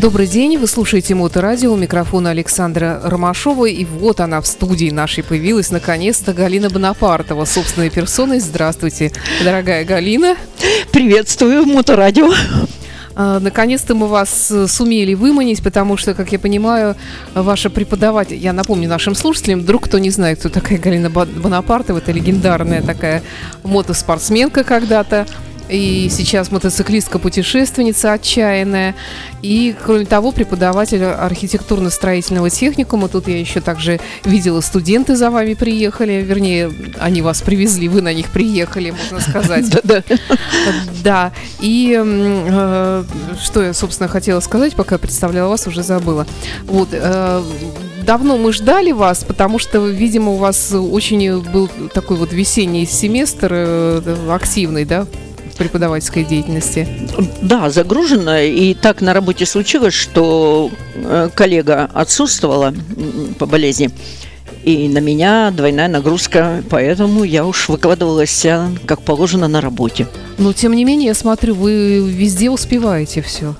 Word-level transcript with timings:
Добрый 0.00 0.26
день, 0.26 0.58
вы 0.58 0.66
слушаете 0.66 1.14
Моторадио, 1.14 1.72
у 1.72 1.76
микрофона 1.76 2.30
Александра 2.30 3.00
Ромашова, 3.04 3.66
и 3.66 3.84
вот 3.84 4.18
она 4.18 4.40
в 4.40 4.46
студии 4.48 4.90
нашей 4.90 5.22
появилась, 5.22 5.70
наконец-то, 5.70 6.32
Галина 6.32 6.68
Бонапартова, 6.68 7.44
собственной 7.44 7.90
персоной. 7.90 8.40
Здравствуйте, 8.40 9.12
дорогая 9.44 9.84
Галина. 9.84 10.34
Приветствую, 10.90 11.64
Моторадио. 11.66 12.32
А, 13.14 13.38
наконец-то 13.38 13.94
мы 13.94 14.08
вас 14.08 14.50
э, 14.50 14.66
сумели 14.66 15.14
выманить, 15.14 15.62
потому 15.62 15.96
что, 15.96 16.14
как 16.14 16.32
я 16.32 16.40
понимаю, 16.40 16.96
ваша 17.32 17.70
преподаватель, 17.70 18.36
я 18.36 18.52
напомню 18.52 18.88
нашим 18.88 19.14
слушателям, 19.14 19.60
вдруг 19.60 19.84
кто 19.84 20.00
не 20.00 20.10
знает, 20.10 20.40
кто 20.40 20.48
такая 20.48 20.78
Галина 20.78 21.08
Бонапартова, 21.08 21.98
это 21.98 22.10
легендарная 22.10 22.82
такая 22.82 23.22
мотоспортсменка 23.62 24.64
когда-то, 24.64 25.26
и 25.68 26.08
сейчас 26.10 26.50
мотоциклистка-путешественница 26.50 28.12
отчаянная. 28.12 28.94
И, 29.42 29.74
кроме 29.84 30.04
того, 30.04 30.32
преподаватель 30.32 31.02
архитектурно-строительного 31.04 32.50
техникума. 32.50 33.08
Тут 33.08 33.28
я 33.28 33.38
еще 33.38 33.60
также 33.60 34.00
видела, 34.24 34.60
студенты 34.60 35.16
за 35.16 35.30
вами 35.30 35.54
приехали. 35.54 36.22
Вернее, 36.22 36.70
они 36.98 37.22
вас 37.22 37.42
привезли, 37.42 37.88
вы 37.88 38.02
на 38.02 38.12
них 38.12 38.30
приехали, 38.30 38.90
можно 38.90 39.20
сказать. 39.20 39.64
Да, 39.84 40.02
да. 41.02 41.32
И 41.60 41.98
э, 42.02 43.04
что 43.42 43.62
я, 43.62 43.74
собственно, 43.74 44.08
хотела 44.08 44.40
сказать, 44.40 44.74
пока 44.74 44.98
представляла 44.98 45.50
вас, 45.50 45.66
уже 45.66 45.82
забыла. 45.82 46.26
Вот, 46.64 46.88
э, 46.92 47.42
давно 48.04 48.38
мы 48.38 48.52
ждали 48.52 48.92
вас, 48.92 49.24
потому 49.24 49.58
что, 49.58 49.78
видимо, 49.86 50.32
у 50.32 50.36
вас 50.36 50.72
очень 50.72 51.40
был 51.40 51.68
такой 51.92 52.16
вот 52.16 52.32
весенний 52.32 52.86
семестр 52.86 53.48
э, 53.52 54.30
активный, 54.30 54.84
да, 54.84 55.06
преподавательской 55.54 56.24
деятельности? 56.24 56.86
Да, 57.40 57.70
загружена. 57.70 58.42
И 58.42 58.74
так 58.74 59.00
на 59.00 59.14
работе 59.14 59.46
случилось, 59.46 59.94
что 59.94 60.70
э, 60.94 61.28
коллега 61.34 61.90
отсутствовала 61.92 62.74
по 63.38 63.46
болезни. 63.46 63.90
И 64.64 64.88
на 64.88 64.98
меня 64.98 65.50
двойная 65.50 65.88
нагрузка, 65.88 66.62
поэтому 66.70 67.22
я 67.24 67.44
уж 67.44 67.68
выкладывалась 67.68 68.46
как 68.86 69.02
положено 69.02 69.46
на 69.46 69.60
работе. 69.60 70.06
Но 70.38 70.54
тем 70.54 70.74
не 70.74 70.84
менее, 70.84 71.08
я 71.08 71.14
смотрю, 71.14 71.54
вы 71.54 71.98
везде 72.08 72.48
успеваете 72.48 73.20
все. 73.20 73.54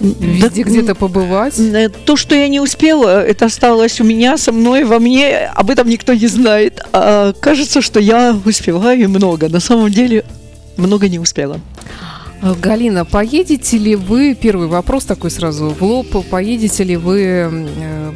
Везде 0.00 0.64
да, 0.64 0.70
где-то 0.70 0.94
побывать? 0.94 1.58
Э, 1.58 1.88
то, 1.88 2.16
что 2.16 2.34
я 2.34 2.48
не 2.48 2.60
успела, 2.60 3.24
это 3.24 3.46
осталось 3.46 4.00
у 4.00 4.04
меня, 4.04 4.36
со 4.38 4.52
мной, 4.52 4.84
во 4.84 4.98
мне. 4.98 5.50
Об 5.54 5.70
этом 5.70 5.88
никто 5.88 6.14
не 6.14 6.26
знает. 6.26 6.80
А 6.92 7.32
кажется, 7.32 7.80
что 7.82 7.98
я 7.98 8.36
успеваю 8.44 9.08
много. 9.08 9.48
На 9.48 9.60
самом 9.60 9.90
деле 9.90 10.24
много 10.78 11.08
не 11.08 11.18
успела. 11.18 11.60
Э, 12.40 12.54
Галина, 12.54 13.04
поедете 13.04 13.76
ли 13.76 13.96
вы, 13.96 14.34
первый 14.34 14.68
вопрос 14.68 15.04
такой 15.04 15.30
сразу 15.30 15.70
в 15.70 15.82
лоб, 15.82 16.06
поедете 16.30 16.84
ли 16.84 16.96
вы 16.96 17.20
э, 17.20 18.12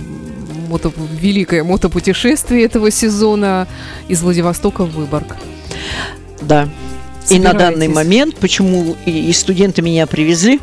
мото, 0.68 0.92
великое 1.20 1.64
мотопутешествие 1.64 2.64
этого 2.64 2.90
сезона 2.90 3.68
из 4.08 4.22
Владивостока 4.22 4.84
в 4.84 4.94
Выборг? 4.94 5.36
Да. 6.40 6.68
И 7.28 7.38
на 7.38 7.52
данный 7.52 7.88
момент, 7.88 8.36
почему 8.36 8.96
и, 9.06 9.28
и 9.28 9.32
студенты 9.32 9.82
меня 9.82 10.06
привезли, 10.06 10.60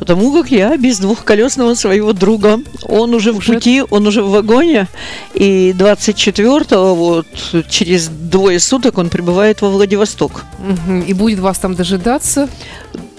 Потому 0.00 0.32
как 0.32 0.50
я 0.50 0.76
без 0.78 0.98
двухколесного 0.98 1.74
своего 1.74 2.14
друга. 2.14 2.58
Он 2.82 3.14
уже 3.14 3.32
в 3.32 3.44
пути, 3.44 3.82
он 3.90 4.06
уже 4.06 4.22
в 4.22 4.30
вагоне. 4.30 4.88
И 5.34 5.74
24-го, 5.78 6.94
вот 6.94 7.26
через 7.68 8.08
двое 8.08 8.58
суток, 8.60 8.96
он 8.96 9.10
прибывает 9.10 9.60
во 9.60 9.68
Владивосток. 9.68 10.44
И 11.06 11.12
будет 11.12 11.38
вас 11.38 11.58
там 11.58 11.74
дожидаться? 11.74 12.48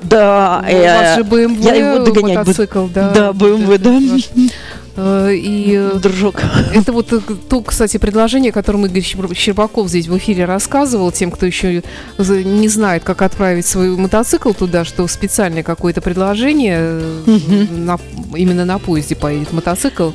Да. 0.01 0.65
У 0.67 0.73
вас 0.73 1.15
же 1.17 1.21
BMW, 1.21 1.63
я 1.63 1.75
его 1.75 2.03
догонять 2.03 2.37
мотоцикл, 2.39 2.81
буду. 2.81 2.93
да? 2.95 3.11
Да, 3.11 3.29
BMW, 3.29 3.77
да. 3.77 3.99
Э, 3.99 4.47
и 4.97 5.73
э, 5.77 5.99
дружок. 5.99 6.41
Это 6.73 6.91
вот 6.91 7.13
э, 7.13 7.19
то, 7.49 7.61
кстати, 7.61 7.97
предложение, 7.97 8.51
которое 8.51 8.85
Игорь 8.85 9.03
Щербаков 9.33 9.87
здесь 9.87 10.07
в 10.07 10.17
эфире 10.17 10.45
рассказывал 10.45 11.11
тем, 11.11 11.31
кто 11.31 11.45
еще 11.45 11.83
не 12.17 12.67
знает, 12.67 13.03
как 13.03 13.21
отправить 13.21 13.65
свой 13.65 13.89
мотоцикл 13.89 14.51
туда, 14.51 14.83
что 14.85 15.07
специальное 15.07 15.63
какое-то 15.63 16.01
предложение 16.01 17.01
угу. 17.25 17.73
на, 17.77 17.99
именно 18.35 18.65
на 18.65 18.79
поезде 18.79 19.15
поедет 19.15 19.53
мотоцикл. 19.53 20.11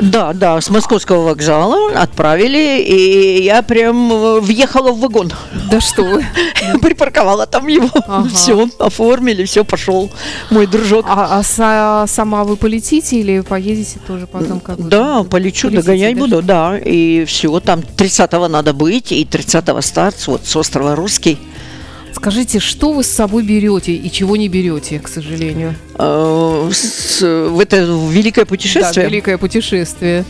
Да, 0.00 0.32
да, 0.32 0.60
с 0.60 0.70
московского 0.70 1.24
вокзала 1.24 1.92
отправили, 1.94 2.80
и 2.80 3.42
я 3.42 3.62
прям 3.62 4.12
э, 4.12 4.40
въехала 4.40 4.92
в 4.92 5.00
вагон. 5.00 5.32
Да 5.70 5.80
что 5.80 6.04
вы? 6.04 6.24
Припарковала 6.80 7.46
там 7.46 7.66
его. 7.66 7.90
Ага. 8.06 8.28
Все, 8.28 8.68
оформили, 8.78 9.44
все, 9.44 9.64
пошел 9.64 10.10
мой 10.50 10.66
дружок. 10.66 11.06
А, 11.08 11.42
а 11.58 12.06
сама 12.06 12.44
вы 12.44 12.56
полетите 12.56 13.16
или 13.16 13.40
поедете 13.40 13.98
тоже 14.06 14.26
потом? 14.26 14.60
Как 14.60 14.76
да, 14.88 15.24
полечу, 15.24 15.68
полетите, 15.68 15.82
догонять 15.82 16.14
даже? 16.16 16.30
буду, 16.30 16.42
да. 16.42 16.78
И 16.78 17.24
все, 17.24 17.58
там 17.60 17.80
30-го 17.80 18.48
надо 18.48 18.72
быть, 18.72 19.10
и 19.12 19.24
30-го 19.24 19.80
старт, 19.80 20.24
вот 20.26 20.46
с 20.46 20.56
острова 20.56 20.94
Русский. 20.94 21.38
Скажите, 22.14 22.60
что 22.60 22.92
вы 22.92 23.02
с 23.02 23.08
собой 23.08 23.42
берете 23.42 23.92
и 23.92 24.10
чего 24.10 24.36
не 24.36 24.48
берете, 24.48 25.00
к 25.00 25.08
сожалению? 25.08 25.74
Э, 25.98 26.70
в 26.70 27.60
это 27.60 27.76
великое 28.10 28.44
путешествие? 28.44 29.04
Да, 29.04 29.10
великое 29.10 29.36
путешествие. 29.36 30.24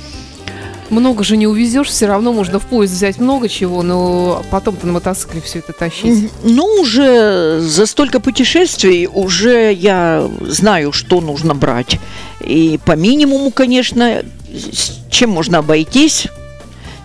Много 0.90 1.24
же 1.24 1.36
не 1.36 1.46
увезешь, 1.46 1.88
все 1.88 2.06
равно 2.06 2.32
можно 2.32 2.58
в 2.58 2.66
поезд 2.66 2.94
взять 2.94 3.18
много 3.18 3.48
чего, 3.48 3.82
но 3.82 4.42
потом-то 4.50 4.86
на 4.86 4.94
мотоцикле 4.94 5.40
все 5.40 5.60
это 5.60 5.72
тащить. 5.72 6.30
Ну, 6.42 6.64
уже 6.80 7.60
за 7.60 7.86
столько 7.86 8.20
путешествий 8.20 9.06
уже 9.06 9.72
я 9.72 10.28
знаю, 10.40 10.92
что 10.92 11.20
нужно 11.20 11.54
брать. 11.54 11.98
И 12.40 12.78
по 12.84 12.92
минимуму, 12.92 13.50
конечно, 13.50 14.22
с 14.52 14.98
чем 15.10 15.30
можно 15.30 15.58
обойтись. 15.58 16.28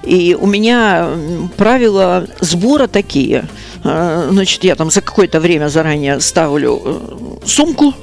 И 0.03 0.37
у 0.39 0.45
меня 0.45 1.09
правила 1.57 2.27
сбора 2.39 2.87
такие– 2.87 3.47
значит, 3.83 4.63
я 4.63 4.75
там 4.75 4.91
за 4.91 5.01
какое-то 5.01 5.39
время 5.39 5.69
заранее 5.69 6.19
ставлю 6.19 6.81
э, 6.83 7.45
сумку, 7.45 7.93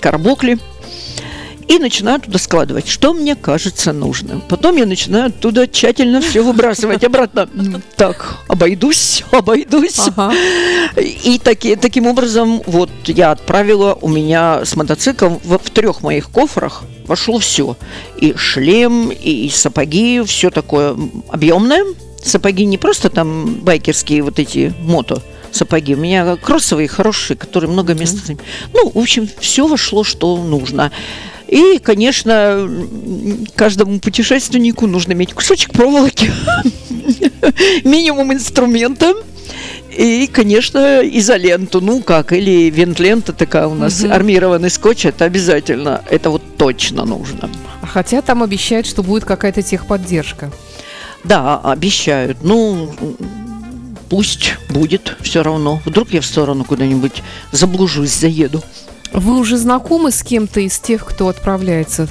карбокли, 0.00 0.58
и 1.68 1.78
начинаю 1.78 2.20
туда 2.20 2.38
складывать, 2.38 2.88
что 2.88 3.14
мне 3.14 3.34
кажется 3.34 3.92
нужным. 3.92 4.42
Потом 4.48 4.76
я 4.76 4.86
начинаю 4.86 5.32
туда 5.32 5.66
тщательно 5.66 6.20
все 6.20 6.42
выбрасывать 6.42 7.04
обратно. 7.04 7.48
Так, 7.96 8.38
обойдусь, 8.48 9.24
обойдусь. 9.30 9.98
Ага. 9.98 10.34
И 10.96 11.40
таки, 11.42 11.76
таким 11.76 12.06
образом, 12.06 12.62
вот 12.66 12.90
я 13.06 13.30
отправила 13.30 13.96
у 14.00 14.08
меня 14.08 14.64
с 14.64 14.76
мотоциклом 14.76 15.40
в, 15.42 15.58
в 15.58 15.70
трех 15.70 16.02
моих 16.02 16.30
кофрах 16.30 16.84
вошло 17.06 17.38
все. 17.38 17.76
И 18.18 18.34
шлем, 18.36 19.10
и 19.10 19.48
сапоги, 19.50 20.22
все 20.24 20.50
такое 20.50 20.96
объемное 21.30 21.84
сапоги 22.24 22.64
не 22.64 22.78
просто 22.78 23.10
там 23.10 23.56
байкерские 23.56 24.22
вот 24.22 24.38
эти 24.38 24.72
мото 24.80 25.22
сапоги. 25.52 25.94
У 25.94 25.98
меня 25.98 26.36
кроссовые 26.36 26.88
хорошие, 26.88 27.36
которые 27.36 27.70
много 27.70 27.94
места 27.94 28.32
mm 28.32 28.40
Ну, 28.72 28.90
в 28.90 28.98
общем, 28.98 29.28
все 29.38 29.66
вошло, 29.66 30.02
что 30.02 30.36
нужно. 30.36 30.90
И, 31.46 31.78
конечно, 31.78 32.68
каждому 33.54 34.00
путешественнику 34.00 34.86
нужно 34.86 35.12
иметь 35.12 35.34
кусочек 35.34 35.72
проволоки, 35.72 36.32
минимум 37.84 38.32
инструмента. 38.32 39.14
И, 39.96 40.28
конечно, 40.32 41.02
изоленту, 41.04 41.80
ну 41.80 42.02
как, 42.02 42.32
или 42.32 42.68
вентлента 42.70 43.32
такая 43.32 43.68
у 43.68 43.74
нас, 43.74 44.02
угу. 44.02 44.12
армированный 44.12 44.70
скотч, 44.70 45.06
это 45.06 45.24
обязательно, 45.24 46.02
это 46.10 46.30
вот 46.30 46.42
точно 46.56 47.04
нужно. 47.04 47.48
Хотя 47.82 48.20
там 48.20 48.42
обещают, 48.42 48.86
что 48.86 49.04
будет 49.04 49.24
какая-то 49.24 49.62
техподдержка. 49.62 50.50
Да, 51.24 51.58
обещают. 51.58 52.38
Ну, 52.42 52.94
пусть 54.08 54.54
будет 54.70 55.16
все 55.20 55.42
равно. 55.42 55.80
Вдруг 55.84 56.10
я 56.12 56.20
в 56.20 56.26
сторону 56.26 56.64
куда-нибудь 56.64 57.22
заблужусь, 57.52 58.14
заеду. 58.14 58.62
Вы 59.12 59.38
уже 59.38 59.56
знакомы 59.56 60.10
с 60.10 60.22
кем-то 60.22 60.60
из 60.60 60.78
тех, 60.78 61.04
кто 61.04 61.28
отправляется 61.28 62.08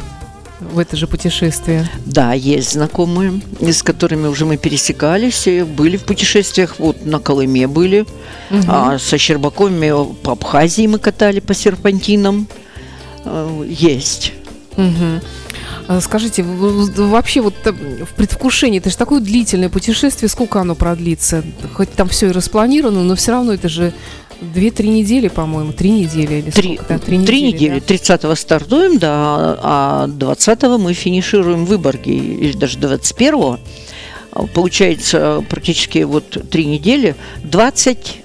в 0.71 0.79
это 0.79 0.95
же 0.95 1.07
путешествие? 1.07 1.87
Да, 2.05 2.33
есть 2.33 2.73
знакомые, 2.73 3.41
с 3.59 3.83
которыми 3.83 4.27
уже 4.27 4.45
мы 4.45 4.57
пересекались, 4.57 5.47
были 5.65 5.97
в 5.97 6.03
путешествиях, 6.03 6.75
вот 6.79 7.05
на 7.05 7.19
Колыме 7.19 7.67
были, 7.67 8.01
угу. 8.49 8.63
а 8.67 8.97
со 8.99 9.17
Щербаковыми 9.17 10.13
по 10.23 10.31
Абхазии 10.31 10.87
мы 10.87 10.99
катали 10.99 11.39
по 11.39 11.53
серпантинам. 11.53 12.47
Э, 13.25 13.65
есть. 13.67 14.33
Угу. 14.77 15.21
А, 15.87 16.01
скажите, 16.01 16.43
вообще 16.43 17.41
вот 17.41 17.55
э, 17.65 17.71
в 17.71 18.13
предвкушении, 18.15 18.79
это 18.79 18.89
же 18.89 18.97
такое 18.97 19.19
длительное 19.19 19.69
путешествие, 19.69 20.29
сколько 20.29 20.59
оно 20.59 20.75
продлится? 20.75 21.43
Хоть 21.73 21.91
там 21.91 22.09
все 22.09 22.29
и 22.29 22.31
распланировано, 22.31 23.03
но 23.03 23.15
все 23.15 23.31
равно 23.31 23.53
это 23.53 23.69
же 23.69 23.93
Две-три 24.41 24.89
недели, 24.89 25.29
по-моему, 25.29 25.71
три 25.71 25.89
недели 25.91 26.35
или 26.35 26.51
три, 26.51 26.75
сколько? 26.75 26.93
Да, 26.93 26.99
три, 26.99 27.23
три 27.23 27.41
недели. 27.43 27.75
недели. 27.75 27.83
Да? 27.87 27.93
30-го 28.15 28.35
стартуем, 28.35 28.97
да, 28.97 29.57
а 29.61 30.07
20-го 30.07 30.77
мы 30.77 30.93
финишируем 30.93 31.65
в 31.65 31.69
Выборге, 31.69 32.13
или 32.13 32.57
даже 32.57 32.77
21-го. 32.77 33.59
Получается 34.53 35.43
практически 35.49 35.99
вот 35.99 36.49
три 36.49 36.65
недели, 36.65 37.15
20 37.43 38.23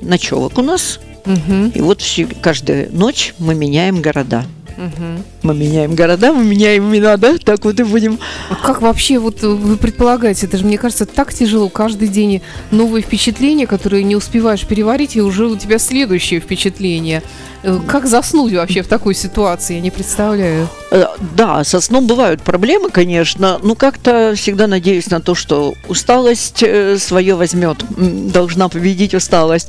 ночевок 0.00 0.58
у 0.58 0.62
нас. 0.62 0.98
Угу. 1.26 1.72
И 1.74 1.80
вот 1.80 2.00
все, 2.00 2.26
каждую 2.26 2.88
ночь 2.92 3.34
мы 3.38 3.54
меняем 3.54 4.02
города. 4.02 4.44
Мгм. 4.76 5.22
Мы 5.42 5.54
меняем 5.54 5.94
города, 5.94 6.32
мы 6.32 6.44
меняем 6.44 6.88
имена, 6.88 7.16
да? 7.16 7.36
Так 7.38 7.64
вот 7.64 7.78
и 7.80 7.82
будем. 7.82 8.18
А 8.50 8.54
Как 8.54 8.82
вообще 8.82 9.18
вот 9.18 9.42
э, 9.42 9.48
вы 9.48 9.76
предполагаете, 9.76 10.46
это 10.46 10.56
же, 10.58 10.64
мне 10.64 10.78
кажется, 10.78 11.06
так 11.06 11.32
тяжело 11.32 11.68
каждый 11.68 12.08
день 12.08 12.42
новые 12.70 13.02
впечатления, 13.02 13.66
которые 13.66 14.04
не 14.04 14.16
успеваешь 14.16 14.64
переварить, 14.66 15.16
и 15.16 15.20
уже 15.20 15.46
у 15.46 15.56
тебя 15.56 15.78
следующее 15.78 16.40
впечатление. 16.40 17.22
Э, 17.62 17.78
Как 17.86 18.06
заснуть 18.06 18.52
вообще 18.52 18.82
в 18.82 18.88
такой 18.88 19.14
ситуации, 19.14 19.74
я 19.74 19.80
не 19.80 19.90
представляю. 19.90 20.68
Э, 20.90 21.06
Да, 21.36 21.64
со 21.64 21.80
сном 21.80 22.06
бывают 22.06 22.42
проблемы, 22.42 22.90
конечно, 22.90 23.58
но 23.62 23.74
как-то 23.74 24.34
всегда 24.36 24.66
надеюсь 24.66 25.10
на 25.10 25.20
то, 25.20 25.34
что 25.34 25.74
усталость 25.88 26.64
свое 26.98 27.34
возьмет, 27.34 27.84
должна 28.32 28.68
победить 28.68 29.14
усталость. 29.14 29.68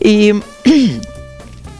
И, 0.00 0.34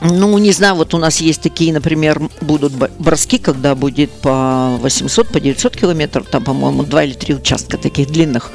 ну, 0.01 0.39
не 0.39 0.53
знаю, 0.53 0.77
вот 0.77 0.95
у 0.95 0.99
нас 0.99 1.21
есть 1.21 1.43
такие, 1.43 1.73
например, 1.73 2.21
будут 2.41 2.73
броски, 2.99 3.39
когда 3.39 3.75
будет 3.75 4.11
по 4.11 4.77
800, 4.81 5.29
по 5.29 5.41
900 5.41 5.77
километров, 5.77 6.27
там, 6.31 6.45
по-моему, 6.45 6.85
два 6.85 7.03
или 7.03 7.15
три 7.15 7.35
участка 7.35 7.79
таких 7.79 8.09
длинных. 8.09 8.53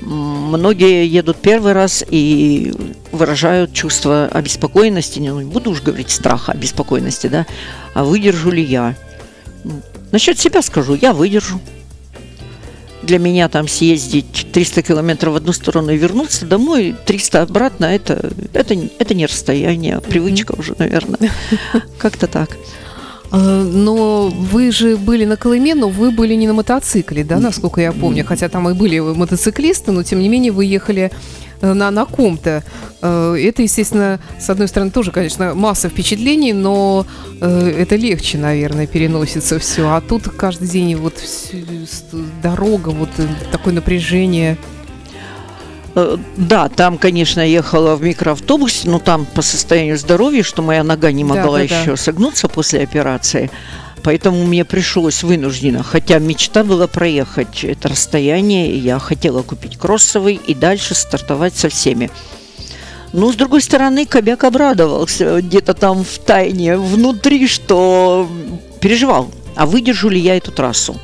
Многие 0.00 1.06
едут 1.06 1.36
первый 1.36 1.74
раз 1.74 2.02
и 2.08 2.72
выражают 3.12 3.72
чувство 3.72 4.26
обеспокоенности, 4.26 5.18
не, 5.18 5.30
ну, 5.30 5.46
буду 5.46 5.70
уж 5.70 5.82
говорить 5.82 6.10
страха, 6.10 6.52
обеспокоенности, 6.52 7.28
да, 7.28 7.46
а 7.94 8.04
выдержу 8.04 8.50
ли 8.50 8.62
я. 8.62 8.96
Насчет 10.10 10.38
себя 10.38 10.62
скажу, 10.62 10.94
я 10.94 11.12
выдержу. 11.12 11.60
Для 13.10 13.18
меня 13.18 13.48
там 13.48 13.66
съездить 13.66 14.46
300 14.52 14.82
километров 14.82 15.32
в 15.32 15.36
одну 15.36 15.52
сторону 15.52 15.90
и 15.90 15.96
вернуться 15.96 16.46
домой, 16.46 16.94
300 17.06 17.42
обратно, 17.42 17.86
это, 17.86 18.30
это, 18.52 18.76
это 19.00 19.14
не 19.14 19.26
расстояние, 19.26 19.96
а 19.96 20.00
привычка 20.00 20.52
уже, 20.56 20.76
наверное. 20.78 21.32
Как-то 21.98 22.28
так. 22.28 22.56
Э, 23.32 23.62
Но 23.62 24.28
вы 24.28 24.72
же 24.72 24.96
были 24.96 25.24
на 25.24 25.36
Колыме, 25.36 25.74
но 25.74 25.88
вы 25.88 26.10
были 26.10 26.34
не 26.34 26.46
на 26.46 26.54
мотоцикле, 26.54 27.24
да, 27.24 27.38
насколько 27.38 27.80
я 27.80 27.92
помню. 27.92 28.24
Хотя 28.24 28.48
там 28.48 28.68
и 28.68 28.74
были 28.74 28.98
мотоциклисты, 28.98 29.92
но 29.92 30.02
тем 30.02 30.20
не 30.20 30.28
менее 30.28 30.52
вы 30.52 30.64
ехали 30.64 31.10
э, 31.60 31.72
на, 31.72 31.90
на 31.90 32.04
ком-то. 32.06 32.62
Э, 33.02 33.36
Это, 33.38 33.62
естественно, 33.62 34.20
с 34.38 34.50
одной 34.50 34.68
стороны, 34.68 34.90
тоже, 34.90 35.12
конечно, 35.12 35.54
масса 35.54 35.88
впечатлений, 35.88 36.52
но 36.52 37.06
это 37.40 37.96
легче, 37.96 38.38
наверное, 38.38 38.86
переносится 38.86 39.58
все. 39.58 39.88
А 39.88 40.00
тут 40.00 40.24
каждый 40.28 40.68
день 40.68 40.96
вот 40.96 41.14
дорога, 42.42 42.90
вот 42.90 43.08
такое 43.50 43.72
напряжение. 43.74 44.58
Э, 45.94 46.16
Да, 46.36 46.68
там, 46.68 46.98
конечно, 46.98 47.40
ехала 47.40 47.96
в 47.96 48.02
микроавтобусе, 48.02 48.88
но 48.88 48.98
там 48.98 49.26
по 49.26 49.42
состоянию 49.42 49.96
здоровья, 49.98 50.42
что 50.42 50.62
моя 50.62 50.84
нога 50.84 51.12
не 51.12 51.24
Да, 51.24 51.28
могла 51.30 51.58
да, 51.60 51.66
да. 51.68 51.80
еще 51.80 51.96
согнуться 51.96 52.48
после 52.48 52.82
операции. 52.82 53.50
Поэтому 54.02 54.44
мне 54.46 54.64
пришлось 54.64 55.22
вынужденно, 55.22 55.82
хотя 55.82 56.18
мечта 56.18 56.64
была 56.64 56.86
проехать 56.86 57.64
это 57.64 57.88
расстояние, 57.88 58.78
я 58.78 58.98
хотела 58.98 59.42
купить 59.42 59.76
кроссовый 59.76 60.40
и 60.46 60.54
дальше 60.54 60.94
стартовать 60.94 61.54
со 61.54 61.68
всеми. 61.68 62.10
Но, 63.12 63.30
с 63.32 63.34
другой 63.34 63.60
стороны, 63.60 64.06
Кобяк 64.06 64.44
обрадовался 64.44 65.42
где-то 65.42 65.74
там 65.74 66.04
в 66.04 66.18
тайне, 66.18 66.78
внутри, 66.78 67.46
что 67.48 68.26
переживал, 68.80 69.30
а 69.56 69.66
выдержу 69.66 70.08
ли 70.08 70.20
я 70.20 70.36
эту 70.36 70.52
трассу. 70.52 70.98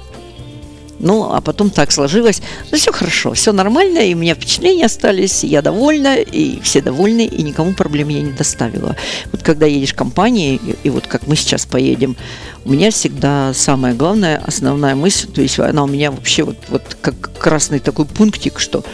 Ну, 0.99 1.33
а 1.33 1.41
потом 1.41 1.71
так 1.71 1.93
сложилось. 1.93 2.41
Ну, 2.71 2.79
все 2.79 2.93
хорошо, 2.93 3.35
все 3.35 3.53
нормально, 3.53 3.99
и 3.99 4.15
у 4.15 4.19
меня 4.19 4.35
впечатления 4.35 4.87
остались, 4.87 5.45
я 5.45 5.63
довольна, 5.63 6.17
и 6.17 6.61
все 6.63 6.81
довольны, 6.81 7.27
и 7.27 7.43
никому 7.43 7.75
проблем 7.75 8.09
я 8.09 8.23
не 8.23 8.33
доставила. 8.33 8.97
Вот 9.33 9.43
когда 9.43 9.67
едешь 9.67 9.93
в 9.93 9.97
компании, 9.97 10.61
и 10.83 10.91
вот 10.91 11.07
как 11.07 11.27
мы 11.27 11.37
сейчас 11.37 11.67
поедем, 11.67 12.17
у 12.65 12.71
меня 12.71 12.91
всегда 12.91 13.53
самая 13.55 13.95
главная, 13.95 14.43
основная 14.45 14.95
мысль, 14.95 15.29
то 15.29 15.43
есть 15.43 15.59
она 15.59 15.85
у 15.85 15.87
меня 15.87 16.11
вообще 16.11 16.45
вот, 16.45 16.57
вот 16.69 16.97
как 17.01 17.39
красный 17.39 17.79
такой 17.79 18.07
пунктик, 18.07 18.59
что 18.59 18.85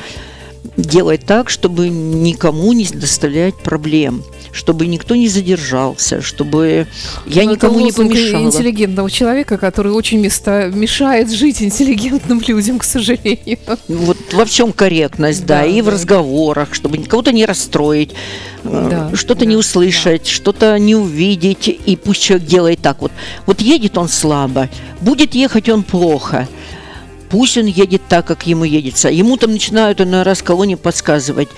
делать 0.77 1.25
так, 1.27 1.51
чтобы 1.51 1.89
никому 1.89 2.73
не 2.73 2.87
доставлять 2.87 3.57
проблем, 3.57 4.25
чтобы 4.53 4.87
никто 4.87 5.17
не 5.17 5.29
задержался, 5.29 6.21
чтобы 6.23 6.87
я 7.27 7.45
Ну, 7.45 7.53
это 7.53 7.67
никому 7.67 7.81
не 7.81 7.91
помешала. 7.93 8.43
интеллигентного 8.45 9.11
человека, 9.11 9.57
который 9.59 9.93
очень 9.93 10.21
места, 10.21 10.67
мешает 10.69 11.31
жить 11.33 11.63
интеллигентным 11.63 12.41
людям, 12.47 12.79
к 12.79 12.85
сожалению. 12.85 13.59
Вот 13.89 14.19
во 14.33 14.45
всем 14.45 14.73
корректность, 14.73 15.47
да, 15.47 15.61
Да, 15.61 15.65
и 15.67 15.81
в 15.81 15.87
да. 15.87 15.91
разговорах, 15.93 16.75
чтобы 16.75 16.99
кого-то 16.99 17.33
не 17.33 17.47
расстроить, 17.47 18.11
э, 18.65 18.89
Да, 18.91 19.17
что-то 19.17 19.47
не 19.47 19.55
да, 19.55 19.61
услышать, 19.61 20.27
что-то 20.27 20.79
не 20.79 20.95
увидеть, 20.95 21.69
и 21.69 21.97
пусть 21.97 22.23
человек 22.23 22.47
делает 22.47 22.81
так 22.81 23.01
вот. 23.01 23.13
Вот 23.47 23.61
едет 23.61 23.97
он 23.99 24.09
слабо, 24.09 24.69
будет 25.01 25.35
ехать 25.35 25.69
он 25.69 25.83
плохо. 25.83 26.47
Пусть 27.33 27.57
он 27.57 27.65
едет 27.65 28.03
так, 28.11 28.27
как 28.27 28.47
ему 28.47 28.65
едется. 28.65 29.09
Ему 29.09 29.39
там 29.39 29.53
начинают 29.53 30.03
иной 30.03 30.23
раз 30.23 30.43
колонии 30.43 30.75
подсказывать. 30.75 31.49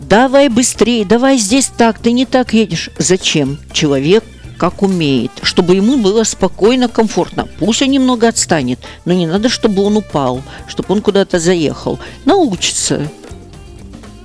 Давай 0.00 0.48
быстрее, 0.48 1.04
давай 1.04 1.38
здесь 1.38 1.70
так, 1.76 2.00
ты 2.00 2.10
не 2.10 2.26
так 2.26 2.52
едешь. 2.52 2.90
Зачем? 2.98 3.60
Человек 3.72 4.24
как 4.58 4.82
умеет, 4.82 5.30
чтобы 5.42 5.76
ему 5.76 5.96
было 5.96 6.24
спокойно, 6.24 6.88
комфортно. 6.88 7.48
Пусть 7.60 7.82
он 7.82 7.90
немного 7.90 8.26
отстанет, 8.26 8.80
но 9.04 9.12
не 9.12 9.26
надо, 9.26 9.48
чтобы 9.48 9.82
он 9.82 9.96
упал, 9.96 10.42
чтобы 10.66 10.92
он 10.92 11.02
куда-то 11.02 11.38
заехал. 11.38 12.00
Научится. 12.24 13.08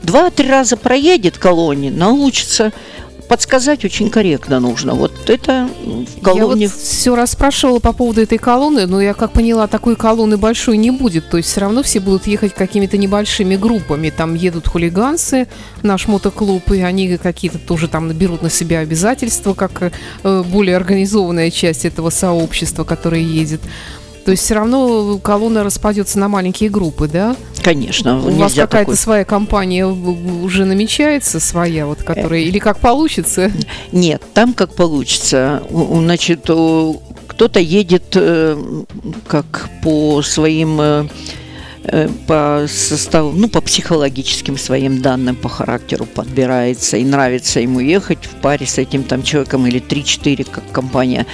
Два-три 0.02 0.50
раза 0.50 0.78
проедет 0.78 1.38
колонии, 1.38 1.92
научится. 1.92 2.74
Подсказать 3.28 3.84
очень 3.84 4.10
корректно 4.10 4.60
нужно. 4.60 4.94
Вот 4.94 5.30
это 5.30 5.70
в 5.84 6.18
Я 6.18 6.24
колонии... 6.24 6.68
вот 6.68 6.76
все 6.76 7.16
расспрашивала 7.16 7.80
по 7.80 7.92
поводу 7.92 8.22
этой 8.22 8.38
колонны, 8.38 8.86
но 8.86 9.02
я 9.02 9.14
как 9.14 9.34
поняла, 9.34 9.68
такой 9.68 9.96
колонны 9.96 10.38
большой 10.38 10.78
не 10.78 10.92
будет. 10.92 11.30
То 11.30 11.38
есть 11.38 11.50
все 11.50 11.62
равно 11.62 11.84
все 11.84 12.00
будут 12.00 12.26
ехать 12.28 12.54
какими-то 12.54 12.98
небольшими 12.98 13.58
группами. 13.58 14.10
Там 14.10 14.34
едут 14.34 14.68
хулиганцы, 14.68 15.48
наш 15.84 16.08
мотоклуб, 16.08 16.72
и 16.72 16.82
они 16.82 17.18
какие-то 17.18 17.60
тоже 17.60 17.90
там 17.90 18.10
берут 18.14 18.42
на 18.42 18.50
себя 18.50 18.80
обязательства, 18.80 19.54
как 19.54 19.92
э, 20.24 20.44
более 20.44 20.78
организованная 20.78 21.52
часть 21.52 21.84
этого 21.84 22.10
сообщества, 22.10 22.86
которое 22.86 23.22
едет. 23.22 23.62
То 24.28 24.32
есть 24.32 24.44
все 24.44 24.56
равно 24.56 25.20
колонна 25.20 25.64
распадется 25.64 26.20
на 26.20 26.28
маленькие 26.28 26.70
группы, 26.70 27.08
да? 27.08 27.38
Конечно, 27.64 28.20
У 28.20 28.32
вас 28.32 28.52
какая-то 28.56 28.78
такой- 28.80 28.98
своя 28.98 29.24
компания 29.24 29.86
уже 29.88 30.66
намечается, 30.66 31.40
своя, 31.40 31.86
вот, 31.86 32.04
которая, 32.04 32.42
или 32.42 32.60
как 32.60 32.80
получится? 32.80 33.50
Нет, 33.94 34.22
там 34.34 34.54
как 34.54 34.76
получится. 34.76 35.64
Значит, 35.72 36.42
кто-то 36.42 37.62
едет 37.62 38.08
э, 38.16 38.62
как 39.30 39.70
по 39.82 40.22
своим 40.22 40.82
э, 40.82 41.08
э, 41.86 42.10
по 42.28 42.66
составу, 42.68 43.32
ну, 43.32 43.48
по 43.48 43.62
психологическим 43.62 44.58
своим 44.58 45.02
данным, 45.02 45.38
по 45.38 45.48
характеру 45.48 46.06
подбирается, 46.06 46.98
и 46.98 47.06
нравится 47.06 47.62
ему 47.62 47.80
ехать 47.80 48.26
в 48.26 48.42
паре 48.42 48.66
с 48.66 48.78
этим 48.78 49.06
там 49.06 49.24
человеком 49.24 49.66
или 49.68 49.80
3-4, 49.80 50.46
как 50.52 50.70
компания. 50.74 51.26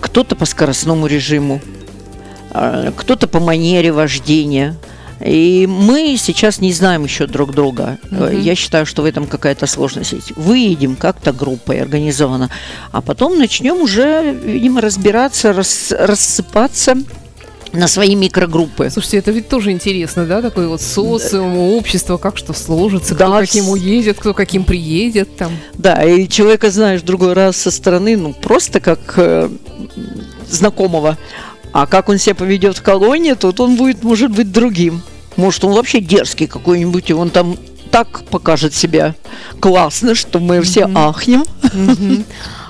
Кто-то 0.00 0.34
по 0.34 0.44
скоростному 0.44 1.06
режиму, 1.06 1.60
кто-то 2.96 3.26
по 3.28 3.40
манере 3.40 3.92
вождения. 3.92 4.76
И 5.24 5.66
мы 5.66 6.16
сейчас 6.18 6.60
не 6.60 6.72
знаем 6.74 7.04
еще 7.04 7.26
друг 7.26 7.54
друга. 7.54 7.96
Мгм. 8.10 8.38
Я 8.38 8.54
считаю, 8.54 8.84
что 8.84 9.00
в 9.00 9.06
этом 9.06 9.26
какая-то 9.26 9.66
сложность 9.66 10.12
есть. 10.12 10.32
Выедем 10.36 10.94
как-то 10.94 11.32
группой 11.32 11.80
организованно, 11.80 12.50
а 12.92 13.00
потом 13.00 13.38
начнем 13.38 13.80
уже, 13.80 14.34
видимо, 14.44 14.82
разбираться, 14.82 15.54
рас- 15.54 15.94
рассыпаться 15.98 16.96
на 17.72 17.88
свои 17.88 18.14
микрогруппы. 18.14 18.90
Слушайте, 18.90 19.16
это 19.18 19.30
ведь 19.30 19.48
тоже 19.48 19.70
интересно, 19.70 20.26
да, 20.26 20.42
такой 20.42 20.66
вот 20.68 20.82
социум, 20.82 21.56
общество, 21.56 22.18
как 22.18 22.36
что 22.36 22.52
сложится, 22.52 23.14
кто 23.14 23.28
Да, 23.30 23.40
каким 23.40 23.64
с- 23.64 23.68
уедет, 23.68 24.18
кто 24.18 24.34
каким 24.34 24.64
приедет 24.64 25.34
там. 25.38 25.50
Да, 25.74 26.02
и 26.04 26.28
человека 26.28 26.70
знаешь 26.70 27.00
другой 27.00 27.32
раз 27.32 27.56
со 27.56 27.70
стороны, 27.70 28.16
ну, 28.18 28.34
просто 28.34 28.80
как 28.80 29.14
э, 29.16 29.48
знакомого. 30.48 31.16
А 31.78 31.86
как 31.86 32.08
он 32.08 32.16
себя 32.16 32.34
поведет 32.34 32.78
в 32.78 32.82
колонии, 32.82 33.34
тут 33.34 33.60
он 33.60 33.76
будет, 33.76 34.02
может 34.02 34.30
быть, 34.30 34.50
другим. 34.50 35.02
Может, 35.36 35.62
он 35.62 35.74
вообще 35.74 36.00
дерзкий 36.00 36.46
какой-нибудь, 36.46 37.10
и 37.10 37.12
он 37.12 37.28
там 37.28 37.58
так 37.90 38.22
покажет 38.30 38.72
себя 38.72 39.14
классно, 39.60 40.14
что 40.14 40.40
мы 40.40 40.62
все 40.62 40.86
Мгм. 40.86 40.96
ахнем. 40.96 41.44
Мгм. 41.74 42.24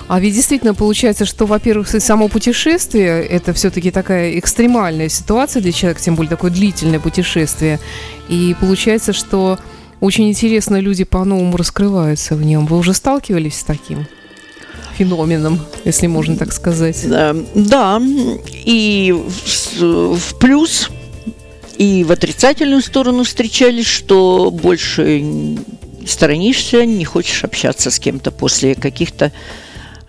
А 0.09 0.19
ведь 0.19 0.33
действительно 0.33 0.73
получается, 0.73 1.23
что, 1.23 1.45
во-первых, 1.45 1.87
само 1.87 2.27
путешествие 2.27 3.23
это 3.23 3.53
все-таки 3.53 3.91
такая 3.91 4.37
экстремальная 4.39 5.07
ситуация 5.07 5.61
для 5.61 5.71
человека, 5.71 6.01
тем 6.01 6.15
более 6.15 6.31
такое 6.31 6.51
длительное 6.51 6.99
путешествие. 6.99 7.79
И 8.27 8.57
получается, 8.59 9.13
что 9.13 9.57
очень 10.01 10.27
интересно 10.27 10.81
люди 10.81 11.05
по-новому 11.05 11.55
раскрываются 11.55 12.35
в 12.35 12.43
нем. 12.43 12.65
Вы 12.65 12.77
уже 12.77 12.93
сталкивались 12.93 13.59
с 13.59 13.63
таким 13.63 14.05
феноменом, 14.97 15.59
если 15.85 16.07
можно 16.07 16.35
так 16.35 16.51
сказать? 16.53 17.03
Э, 17.05 17.33
Да, 17.55 18.01
и 18.65 19.13
в, 19.13 20.15
в 20.17 20.35
плюс, 20.39 20.89
и 21.77 22.03
в 22.03 22.11
отрицательную 22.11 22.81
сторону 22.81 23.23
встречались, 23.23 23.85
что 23.87 24.49
больше 24.51 25.23
сторонишься, 26.05 26.85
не 26.85 27.05
хочешь 27.05 27.43
общаться 27.43 27.91
с 27.91 27.99
кем-то 27.99 28.31
после 28.31 28.75
каких-то 28.75 29.31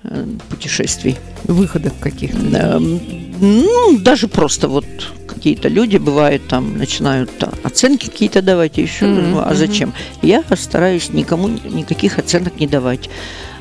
э, 0.04 0.26
путешествий. 0.48 1.16
Выходов 1.44 1.92
каких-то. 2.00 2.38
Да, 2.38 2.78
ну, 2.80 3.98
даже 3.98 4.28
просто 4.28 4.68
вот 4.68 4.86
какие-то 5.26 5.68
люди 5.68 5.96
бывают 5.98 6.48
там 6.48 6.78
начинают 6.78 7.30
а, 7.42 7.52
оценки 7.62 8.06
какие-то 8.06 8.42
давать 8.42 8.78
еще, 8.78 9.06
Мгм, 9.06 9.30
ну, 9.30 9.38
а 9.40 9.46
мгм. 9.46 9.56
зачем? 9.56 9.92
Я 10.22 10.42
стараюсь 10.56 11.10
никому 11.12 11.48
никаких 11.48 12.18
оценок 12.18 12.58
не 12.58 12.66
давать. 12.66 13.08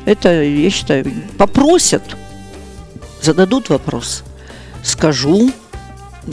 Это, 0.08 0.42
я 0.42 0.70
считаю, 0.70 1.04
попросят, 1.36 2.02
зададут 3.20 3.68
вопрос, 3.68 4.24
скажу, 4.82 5.52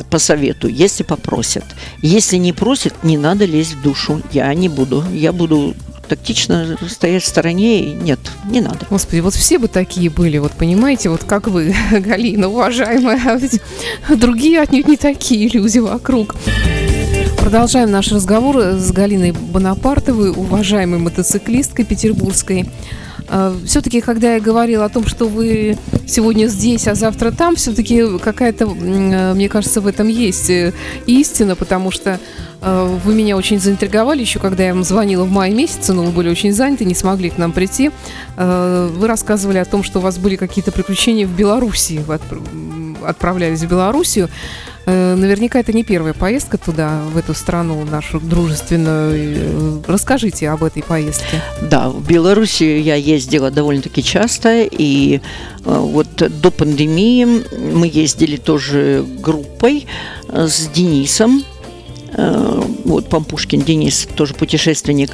посоветую, 0.10 0.74
если 0.74 1.04
попросят. 1.04 1.66
Если 2.02 2.38
не 2.38 2.54
просят, 2.54 3.04
не 3.04 3.18
надо 3.18 3.44
лезть 3.44 3.74
в 3.74 3.82
душу. 3.82 4.22
Я 4.32 4.54
не 4.54 4.70
буду. 4.70 5.04
Я 5.12 5.34
буду 5.34 5.76
тактично 6.08 6.78
стоять 6.88 7.24
в 7.24 7.28
стороне. 7.28 7.82
И 7.82 7.92
нет, 7.92 8.20
не 8.50 8.62
надо. 8.62 8.88
Господи, 8.90 9.20
вот 9.20 9.34
все 9.34 9.60
бы 9.60 9.68
такие 9.68 10.10
были, 10.10 10.38
вот 10.38 10.54
понимаете, 10.54 11.10
вот 11.10 11.26
как 11.26 11.50
вы, 11.50 11.76
Галина, 11.92 12.48
уважаемая, 12.48 13.22
а 13.26 13.36
ведь 13.36 13.60
другие 14.08 14.62
отнюдь 14.62 14.88
не 14.88 14.96
такие 14.96 15.50
люди 15.50 15.80
вокруг. 15.80 16.38
Продолжаем 17.38 17.92
наш 17.92 18.10
разговор 18.14 18.58
с 18.58 18.90
Галиной 18.94 19.34
Бонапартовой, 19.34 20.32
уважаемой 20.32 21.00
мотоциклисткой 21.00 21.84
петербургской. 21.84 22.70
Все-таки, 23.66 24.02
когда 24.02 24.36
я 24.36 24.40
говорила 24.40 24.86
о 24.86 24.90
том, 24.90 25.06
что 25.08 25.28
вы 25.28 25.78
сегодня 26.08 26.48
здесь, 26.48 26.88
а 26.88 26.96
завтра 26.96 27.32
там, 27.32 27.56
все-таки 27.56 28.18
какая-то, 28.20 28.66
м, 28.66 29.36
мне 29.36 29.50
кажется, 29.50 29.82
в 29.82 29.88
этом 29.88 30.08
есть 30.08 30.50
э, 30.50 30.74
истина, 31.08 31.56
потому 31.56 31.90
что 31.92 32.20
э, 32.62 32.98
вы 33.04 33.14
меня 33.16 33.36
очень 33.36 33.60
заинтриговали 33.60 34.22
еще, 34.22 34.40
когда 34.40 34.64
я 34.64 34.74
вам 34.74 34.84
звонила 34.84 35.24
в 35.24 35.32
мае 35.32 35.54
месяце, 35.54 35.94
но 35.94 36.04
вы 36.04 36.12
были 36.12 36.30
очень 36.30 36.54
заняты, 36.54 36.86
не 36.86 36.94
смогли 36.96 37.30
к 37.32 37.38
нам 37.38 37.52
прийти. 37.52 37.92
Э, 38.38 38.90
Вы 38.96 39.08
рассказывали 39.08 39.58
о 39.58 39.66
том, 39.66 39.84
что 39.84 40.00
у 40.00 40.02
вас 40.02 40.18
были 40.20 40.36
какие-то 40.36 40.72
приключения 40.72 41.26
в 41.26 41.36
Белоруссии. 41.36 42.04
Вы 42.06 42.20
отправлялись 43.06 43.62
в 43.62 43.68
Белоруссию. 43.68 44.30
Э, 44.86 45.16
Наверняка 45.16 45.60
это 45.60 45.74
не 45.74 45.84
первая 45.84 46.14
поездка 46.14 46.58
туда, 46.58 47.02
в 47.06 47.18
эту 47.18 47.34
страну 47.34 47.84
нашу 47.86 48.20
дружественную. 48.20 49.14
Э, 49.16 49.82
Расскажите 49.88 50.50
об 50.50 50.64
этой 50.64 50.84
поездке. 50.84 51.42
Да, 51.62 51.90
в 51.90 52.06
Белоруссию 52.08 52.82
я 52.82 52.96
ездила 52.96 53.52
довольно-таки 53.52 54.04
часто, 54.04 54.64
и 54.64 55.18
э, 55.18 55.20
вот 55.64 56.10
до 56.16 56.52
пандемии 56.52 57.26
мы 57.74 57.90
ездили 57.92 58.38
тоже 58.38 59.06
группой 59.20 59.88
с 60.30 60.68
Денисом, 60.68 61.44
вот 62.86 63.10
Пампушкин 63.10 63.62
Денис, 63.62 64.08
тоже 64.16 64.36
путешественник, 64.36 65.12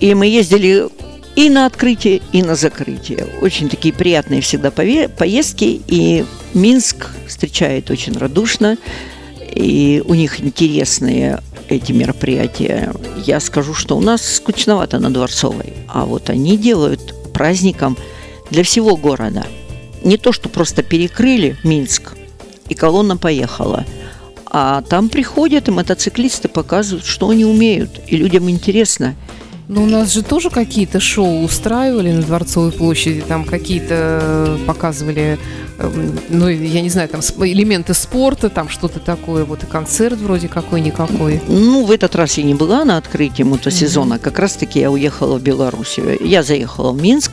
и 0.00 0.14
мы 0.14 0.26
ездили 0.26 0.88
и 1.36 1.48
на 1.48 1.66
открытие, 1.66 2.22
и 2.32 2.42
на 2.42 2.56
закрытие. 2.56 3.28
Очень 3.40 3.68
такие 3.68 3.94
приятные 3.94 4.40
всегда 4.40 4.72
поездки, 4.72 5.80
и 5.86 6.24
Минск 6.54 7.08
встречает 7.26 7.90
очень 7.90 8.16
радушно, 8.16 8.78
и 9.54 10.02
у 10.06 10.14
них 10.14 10.40
интересные 10.40 11.42
эти 11.68 11.92
мероприятия. 11.92 12.92
Я 13.24 13.40
скажу, 13.40 13.74
что 13.74 13.96
у 13.96 14.00
нас 14.00 14.22
скучновато 14.36 14.98
на 14.98 15.12
Дворцовой, 15.12 15.72
а 15.88 16.04
вот 16.04 16.30
они 16.30 16.56
делают 16.56 17.14
праздником 17.32 17.96
для 18.50 18.62
всего 18.62 18.96
города. 18.96 19.44
Не 20.02 20.16
то, 20.16 20.32
что 20.32 20.48
просто 20.48 20.82
перекрыли 20.82 21.56
Минск, 21.64 22.12
и 22.68 22.74
колонна 22.74 23.16
поехала, 23.16 23.84
а 24.46 24.82
там 24.82 25.08
приходят 25.08 25.68
и 25.68 25.72
мотоциклисты 25.72 26.48
показывают, 26.48 27.04
что 27.04 27.30
они 27.30 27.44
умеют, 27.44 28.00
и 28.06 28.16
людям 28.16 28.48
интересно. 28.48 29.16
Но 29.66 29.82
у 29.82 29.86
нас 29.86 30.12
же 30.12 30.22
тоже 30.22 30.50
какие-то 30.50 31.00
шоу 31.00 31.42
устраивали 31.42 32.12
на 32.12 32.22
Дворцовой 32.22 32.70
площади, 32.70 33.22
там 33.26 33.44
какие-то 33.46 33.94
э, 34.20 34.58
показывали, 34.66 35.38
эм, 35.78 36.18
ну, 36.28 36.48
я 36.48 36.82
не 36.82 36.90
знаю, 36.90 37.08
там 37.08 37.22
элементы 37.22 37.94
спорта, 37.94 38.50
там 38.50 38.68
что-то 38.68 39.00
такое, 39.00 39.44
вот 39.46 39.62
и 39.62 39.66
концерт 39.66 40.18
вроде 40.18 40.48
какой-никакой. 40.48 41.40
Ну, 41.48 41.84
в 41.86 41.90
этот 41.90 42.14
раз 42.14 42.36
я 42.36 42.44
не 42.44 42.52
была 42.54 42.84
на 42.84 42.98
открытии 42.98 43.42
мотосезона, 43.42 44.18
как 44.18 44.38
раз-таки 44.38 44.80
я 44.80 44.90
уехала 44.90 45.38
в 45.38 45.42
Белоруссию. 45.42 46.18
Я 46.22 46.42
заехала 46.42 46.92
в 46.92 47.00
Минск, 47.00 47.32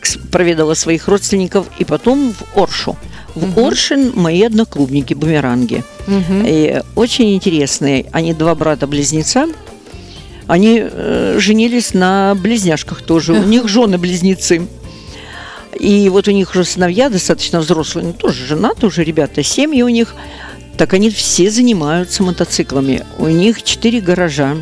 к- 0.00 0.18
проведала 0.32 0.74
своих 0.74 1.06
родственников, 1.08 1.66
и 1.78 1.84
потом 1.84 2.32
в 2.32 2.58
Оршу. 2.58 2.96
В 3.34 3.46
Мгм. 3.46 3.64
Оршин 3.66 4.12
мои 4.14 4.42
одноклубники, 4.42 5.14
бумеранги. 5.14 5.82
Мгм. 6.06 6.44
И 6.46 6.82
очень 6.94 7.34
интересные. 7.34 8.06
Они 8.12 8.32
два 8.32 8.54
брата-близнеца. 8.54 9.48
Они 10.46 10.80
э, 10.82 11.36
женились 11.38 11.94
на 11.94 12.36
близняшках 12.40 13.02
тоже. 13.02 13.32
У 13.32 13.42
них 13.42 13.66
жены-близнецы. 13.68 14.66
И 15.78 16.08
вот 16.08 16.28
у 16.28 16.30
них 16.30 16.50
уже 16.50 16.64
сыновья 16.64 17.08
достаточно 17.08 17.58
взрослые, 17.60 18.06
ну, 18.08 18.12
тоже 18.12 18.46
женаты 18.46 18.86
уже 18.86 19.02
ребята, 19.02 19.42
семьи 19.42 19.82
у 19.82 19.88
них. 19.88 20.14
Так 20.76 20.92
они 20.94 21.10
все 21.10 21.50
занимаются 21.50 22.22
мотоциклами. 22.22 23.04
У 23.18 23.26
них 23.26 23.62
четыре 23.62 24.00
гаража, 24.00 24.56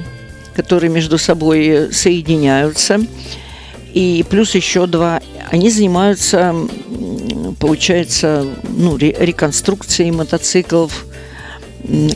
которые 0.54 0.90
между 0.90 1.18
собой 1.18 1.88
соединяются. 1.92 3.00
И 3.92 4.24
плюс 4.28 4.54
еще 4.54 4.86
два. 4.86 5.20
Они 5.50 5.68
занимаются, 5.70 6.54
получается, 7.62 8.44
ну, 8.76 8.96
ре- 8.96 9.14
реконструкцией 9.18 10.10
мотоциклов, 10.10 11.06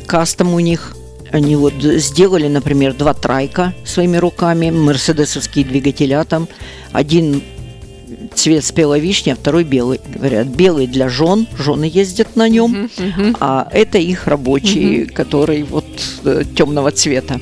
кастом 0.06 0.52
у 0.54 0.60
них. 0.60 0.96
Они 1.32 1.56
вот 1.56 1.74
сделали, 1.82 2.48
например, 2.48 2.94
два 2.94 3.14
трайка 3.14 3.72
своими 3.84 4.16
руками, 4.16 4.70
мерседесовские 4.70 5.64
двигателя 5.64 6.24
там. 6.24 6.48
Один 6.92 7.42
цвет 8.34 8.64
спелой 8.64 9.00
вишни, 9.00 9.30
а 9.30 9.36
второй 9.36 9.64
белый. 9.64 10.00
Говорят, 10.14 10.46
белый 10.48 10.86
для 10.86 11.08
жен, 11.08 11.46
жены 11.58 11.90
ездят 11.92 12.36
на 12.36 12.48
нем, 12.48 12.90
а 13.40 13.68
это 13.72 13.98
их 13.98 14.26
рабочий, 14.26 15.06
который 15.06 15.62
вот 15.62 15.86
темного 16.56 16.90
цвета. 16.90 17.40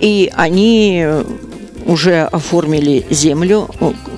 И 0.00 0.30
они 0.36 1.02
э, 1.04 1.24
уже 1.86 2.22
оформили 2.24 3.06
землю, 3.10 3.68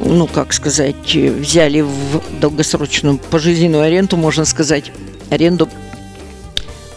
ну, 0.09 0.27
как 0.27 0.53
сказать, 0.53 1.15
взяли 1.15 1.83
в 1.83 2.23
долгосрочную 2.41 3.19
пожизненную 3.19 3.85
аренду, 3.85 4.17
можно 4.17 4.45
сказать, 4.45 4.91
аренду 5.31 5.69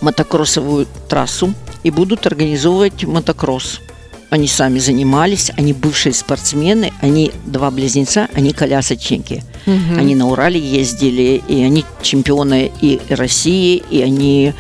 мотокроссовую 0.02 0.88
трассу 1.10 1.54
и 1.84 1.92
будут 1.92 2.26
организовывать 2.26 3.04
мотокросс. 3.04 3.82
Они 4.30 4.48
сами 4.48 4.80
занимались, 4.80 5.52
они 5.58 5.74
бывшие 5.74 6.14
спортсмены, 6.14 6.94
они 7.02 7.34
два 7.46 7.70
близнеца, 7.70 8.30
они 8.34 8.54
колясочники. 8.54 9.44
Мгм. 9.66 10.00
Они 10.00 10.16
на 10.16 10.30
Урале 10.30 10.60
ездили, 10.60 11.42
и 11.48 11.62
они 11.64 11.84
чемпионы 12.02 12.72
и 12.80 13.02
России, 13.10 13.84
и 13.92 14.02
они, 14.02 14.54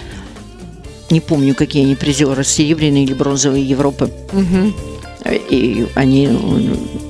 не 1.09 1.21
помню, 1.21 1.55
какие 1.55 1.85
они 1.85 1.95
призеры, 1.95 2.43
серебряные 2.43 3.05
или 3.05 3.13
бронзовые 3.13 3.63
Европы. 3.63 4.11
Мгм. 4.33 4.75
И 5.25 5.87
они 5.95 6.29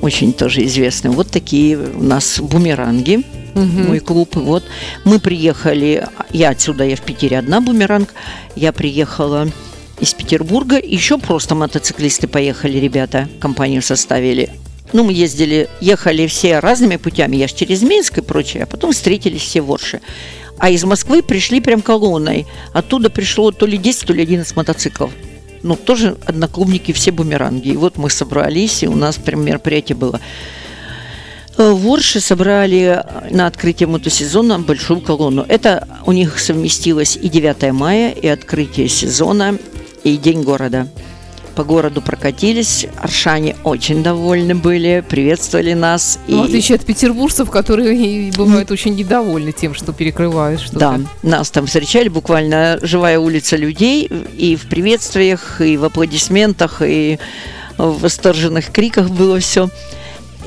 очень 0.01 0.33
тоже 0.33 0.65
известны. 0.65 1.11
Вот 1.11 1.29
такие 1.29 1.77
у 1.77 2.03
нас 2.03 2.39
бумеранги, 2.39 3.23
Мгм. 3.53 3.87
мой 3.87 3.99
клуб. 3.99 4.35
Вот 4.35 4.63
мы 5.05 5.19
приехали, 5.19 6.07
я 6.31 6.49
отсюда, 6.49 6.83
я 6.85 6.95
в 6.95 7.01
Питере 7.01 7.37
одна 7.39 7.61
бумеранг, 7.61 8.13
я 8.55 8.71
приехала 8.71 9.47
из 9.99 10.13
Петербурга, 10.13 10.77
еще 10.77 11.17
просто 11.17 11.55
мотоциклисты 11.55 12.27
поехали, 12.27 12.77
ребята, 12.77 13.29
компанию 13.39 13.81
составили. 13.81 14.49
Ну, 14.93 15.03
мы 15.05 15.13
ездили, 15.13 15.69
ехали 15.79 16.27
все 16.27 16.59
разными 16.59 16.97
путями, 16.97 17.37
я 17.37 17.47
ж 17.47 17.53
через 17.53 17.81
Минск 17.81 18.17
и 18.17 18.21
прочее, 18.21 18.63
а 18.63 18.65
потом 18.65 18.91
встретились 18.91 19.41
все 19.41 19.61
в 19.61 19.71
Орше. 19.71 20.01
А 20.57 20.69
из 20.69 20.83
Москвы 20.83 21.23
пришли 21.23 21.59
прям 21.61 21.81
колонной. 21.81 22.45
Оттуда 22.73 23.09
пришло 23.09 23.51
то 23.51 23.65
ли 23.65 23.77
10, 23.77 24.05
то 24.07 24.13
ли 24.13 24.21
11 24.23 24.55
мотоциклов. 24.55 25.11
Ну, 25.63 25.75
тоже 25.75 26.17
одноклубники, 26.25 26.91
все 26.91 27.11
бумеранги. 27.11 27.69
И 27.69 27.77
вот 27.77 27.97
мы 27.97 28.09
собрались, 28.09 28.83
и 28.83 28.87
у 28.87 28.95
нас 28.95 29.17
прям 29.17 29.45
мероприятие 29.45 29.95
было. 29.95 30.19
Э, 31.57 31.71
В 31.71 31.87
Орше 31.87 32.19
собрали 32.19 33.03
на 33.29 33.47
открытие 33.47 33.87
мотосезона 33.87 34.59
большую 34.59 35.01
колонну. 35.01 35.45
Это 35.47 35.87
у 36.05 36.11
них 36.11 36.39
совместилось 36.39 37.17
и 37.21 37.29
9 37.29 37.71
мая, 37.73 38.11
и 38.11 38.27
открытие 38.27 38.87
сезона, 38.89 39.57
и 40.03 40.17
День 40.17 40.41
города. 40.41 40.87
По 41.55 41.63
городу 41.63 42.01
прокатились, 42.01 42.87
аршане 42.97 43.55
очень 43.63 44.03
довольны 44.03 44.55
были, 44.55 45.03
приветствовали 45.07 45.73
нас. 45.73 46.17
Ну, 46.27 46.41
в 46.41 46.45
и... 46.45 46.47
отличие 46.47 46.77
от 46.77 46.85
петербуржцев, 46.85 47.49
которые 47.49 48.31
бывают 48.37 48.71
очень 48.71 48.95
недовольны 48.95 49.51
тем, 49.51 49.73
что 49.73 49.91
перекрывают 49.91 50.61
что-то. 50.61 50.79
Да, 50.79 50.99
нас 51.23 51.51
там 51.51 51.65
встречали 51.65 52.07
буквально 52.07 52.79
живая 52.81 53.19
улица 53.19 53.57
людей 53.57 54.09
и 54.37 54.55
в 54.55 54.67
приветствиях, 54.67 55.61
и 55.61 55.77
в 55.77 55.83
аплодисментах, 55.83 56.81
и 56.81 57.19
в 57.77 58.01
восторженных 58.01 58.71
криках 58.71 59.09
было 59.09 59.39
все. 59.39 59.69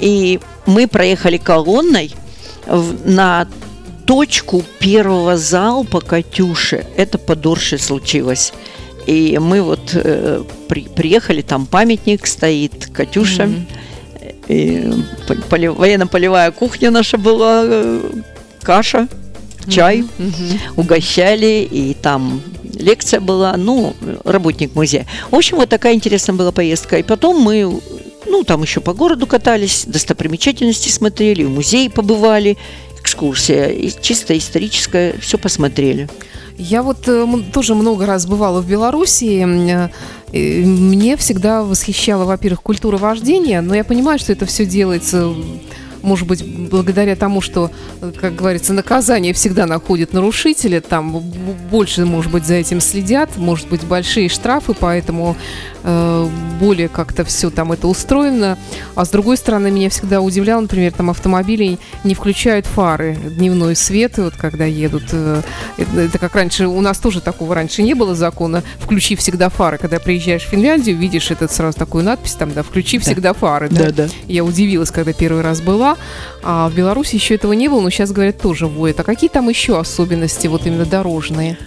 И 0.00 0.40
мы 0.66 0.87
проехали 0.87 1.37
колонной 1.37 2.14
в- 2.66 3.08
на 3.08 3.46
точку 4.06 4.62
первого 4.78 5.37
залпа 5.37 6.00
Катюши. 6.00 6.87
Это 6.96 7.18
под 7.18 7.46
Оршей 7.46 7.78
случилось. 7.78 8.52
И 9.06 9.38
мы 9.38 9.62
вот 9.62 9.90
э, 9.94 10.42
при- 10.68 10.88
приехали, 10.88 11.42
там 11.42 11.66
памятник 11.66 12.26
стоит, 12.26 12.87
Катюша. 12.92 13.49
По- 15.26 15.34
поле- 15.49 15.70
военно-полевая 15.70 16.50
кухня 16.50 16.90
наша 16.90 17.16
была, 17.18 17.62
э, 17.64 18.00
каша, 18.62 19.08
чай, 19.68 20.04
Мгм. 20.18 20.61
угощали, 20.76 21.66
и 21.70 21.94
там 21.94 22.42
лекция 22.78 23.20
была, 23.20 23.56
ну, 23.56 23.94
работник 24.25 24.75
музея. 24.75 25.06
В 25.30 25.34
общем, 25.34 25.56
вот 25.56 25.68
такая 25.70 25.94
интересная 25.94 26.34
была 26.37 26.52
поездка. 26.52 26.99
И 26.99 27.02
потом 27.02 27.40
мы, 27.40 27.80
ну, 28.26 28.44
там 28.44 28.62
еще 28.62 28.80
по 28.80 28.92
городу 28.92 29.26
катались, 29.26 29.84
достопримечательности 29.87 30.90
смотрели, 30.90 31.44
в 31.44 31.50
музей 31.50 31.88
побывали, 31.88 32.58
экскурсия, 33.00 33.68
и 33.68 33.90
чисто 34.02 34.37
историческая, 34.37 35.14
все 35.20 35.38
посмотрели. 35.38 36.08
Я 36.56 36.82
вот 36.82 37.08
э, 37.08 37.26
тоже 37.52 37.75
много 37.75 38.06
раз 38.06 38.26
бывала 38.26 38.61
в 38.61 38.68
Белоруссии. 38.68 39.42
э, 40.32 40.64
Мне 40.64 41.16
всегда 41.16 41.62
восхищала, 41.62 42.25
во-первых, 42.25 42.62
культура 42.62 42.96
вождения, 42.96 43.61
но 43.61 43.75
я 43.75 43.84
понимаю, 43.84 44.18
что 44.18 44.32
это 44.32 44.46
все 44.46 44.64
делается, 44.64 45.34
может 46.04 46.28
быть, 46.28 46.44
благодаря 46.44 47.16
тому, 47.16 47.40
что, 47.40 47.70
э, 48.00 48.12
как 48.20 48.37
говорится, 48.37 48.73
наказание 48.73 49.32
всегда 49.32 49.66
находит 49.66 50.12
нарушителя, 50.12 50.80
там 50.80 51.20
больше, 51.70 52.04
может 52.04 52.30
быть, 52.30 52.46
за 52.46 52.54
этим 52.54 52.80
следят, 52.80 53.37
может 53.37 53.68
быть, 53.68 53.82
большие 53.84 54.28
штрафы, 54.28 54.75
поэтому 54.78 55.37
э, 55.82 56.28
более 56.61 56.88
как-то 56.88 57.25
все 57.25 57.50
там 57.50 57.73
это 57.73 57.88
устроено. 57.88 58.58
А 58.94 59.04
с 59.04 59.08
другой 59.08 59.37
стороны, 59.37 59.70
меня 59.70 59.90
всегда 59.90 60.20
удивляло, 60.20 60.61
например, 60.61 60.92
там 60.92 61.11
автомобили 61.11 61.78
не 62.04 62.14
включают 62.14 62.66
фары, 62.66 63.16
дневной 63.16 63.75
свет, 63.76 64.18
вот 64.18 64.34
когда 64.37 64.64
едут. 64.64 65.04
э, 65.12 65.42
Это, 65.78 66.00
это 66.00 66.18
как 66.18 66.34
раньше, 66.34 66.66
у 66.66 66.80
нас 66.80 66.99
тоже 66.99 67.20
такого 67.20 67.54
раньше 67.54 67.82
не 67.82 67.94
было 67.94 68.14
закона. 68.14 68.62
Включи 68.78 69.16
всегда 69.16 69.49
фары. 69.49 69.78
Когда 69.78 69.99
приезжаешь 69.99 70.42
в 70.42 70.49
Финляндию, 70.49 70.96
видишь 70.96 71.30
этот 71.30 71.50
сразу 71.50 71.78
такую 71.78 72.04
надпись 72.04 72.32
там, 72.32 72.52
да, 72.52 72.62
включи 72.62 72.99
всегда 72.99 73.32
фары. 73.32 73.68
Да. 73.70 73.90
да. 73.90 74.08
Я 74.26 74.44
удивилась, 74.44 74.90
когда 74.90 75.12
первый 75.12 75.42
раз 75.42 75.61
была. 75.61 75.93
А 76.42 76.68
в 76.68 76.74
Беларуси 76.74 77.14
еще 77.16 77.34
этого 77.34 77.52
не 77.52 77.68
было, 77.68 77.80
но 77.80 77.90
сейчас, 77.90 78.12
говорят, 78.12 78.40
тоже 78.40 78.66
вводят. 78.66 79.00
А 79.00 79.04
какие 79.04 79.30
там 79.30 79.48
еще 79.48 79.78
особенности, 79.78 80.46
вот 80.46 80.66
именно 80.66 80.84
дорожные? 80.84 81.58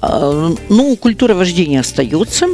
А, 0.00 0.52
Ну, 0.68 0.96
культура 0.96 1.34
вождения 1.34 1.80
остается. 1.80 2.46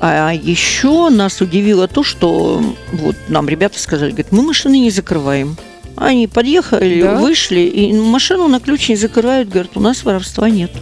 А 0.00 0.32
еще 0.32 1.08
нас 1.08 1.40
удивило 1.40 1.88
то, 1.88 2.02
что 2.02 2.62
вот 2.92 3.16
нам 3.28 3.48
ребята 3.48 3.78
сказали, 3.78 4.10
говорят, 4.10 4.32
мы 4.32 4.42
машины 4.42 4.78
не 4.80 4.90
закрываем. 4.90 5.56
Они 5.96 6.26
подъехали, 6.26 7.02
Да? 7.02 7.14
вышли, 7.16 7.60
и 7.60 7.92
машину 7.92 8.48
на 8.48 8.58
ключ 8.60 8.88
не 8.88 8.96
закрывают, 8.96 9.48
говорят, 9.48 9.76
у 9.76 9.80
нас 9.80 10.04
воровства 10.04 10.50
нет. 10.50 10.72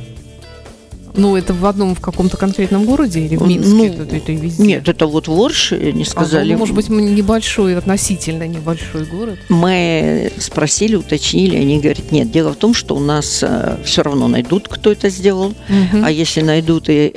Ну, 1.15 1.37
это 1.37 1.53
в 1.53 1.67
одном, 1.67 1.95
в 1.95 2.01
каком-то 2.01 2.37
конкретном 2.37 2.85
городе 2.85 3.21
или 3.21 3.37
в 3.37 3.47
Минске? 3.47 3.71
Ну, 3.75 3.85
это, 3.85 4.17
это 4.17 4.33
везде? 4.33 4.63
Нет, 4.63 4.89
это 4.89 5.07
вот 5.07 5.29
в 5.29 5.39
Орше, 5.41 5.93
не 5.93 6.03
А, 6.05 6.07
сказали. 6.07 6.53
ну, 6.53 6.59
может 6.59 6.75
быть, 6.75 6.89
небольшой, 6.89 7.77
относительно 7.77 8.47
небольшой 8.49 9.05
город. 9.05 9.39
Мы 9.51 10.33
спросили, 10.39 10.97
уточнили, 10.97 11.57
они 11.57 11.81
говорят, 11.81 12.11
нет, 12.13 12.31
дело 12.31 12.53
в 12.53 12.57
том, 12.57 12.73
что 12.73 12.97
у 12.97 13.01
нас 13.01 13.45
все 13.85 14.03
равно 14.03 14.27
найдут, 14.29 14.69
кто 14.69 14.91
это 14.93 15.11
сделал, 15.11 15.55
Мгм. 15.69 16.05
а 16.05 16.11
если 16.11 16.41
найдут 16.41 16.89
и 16.89 17.15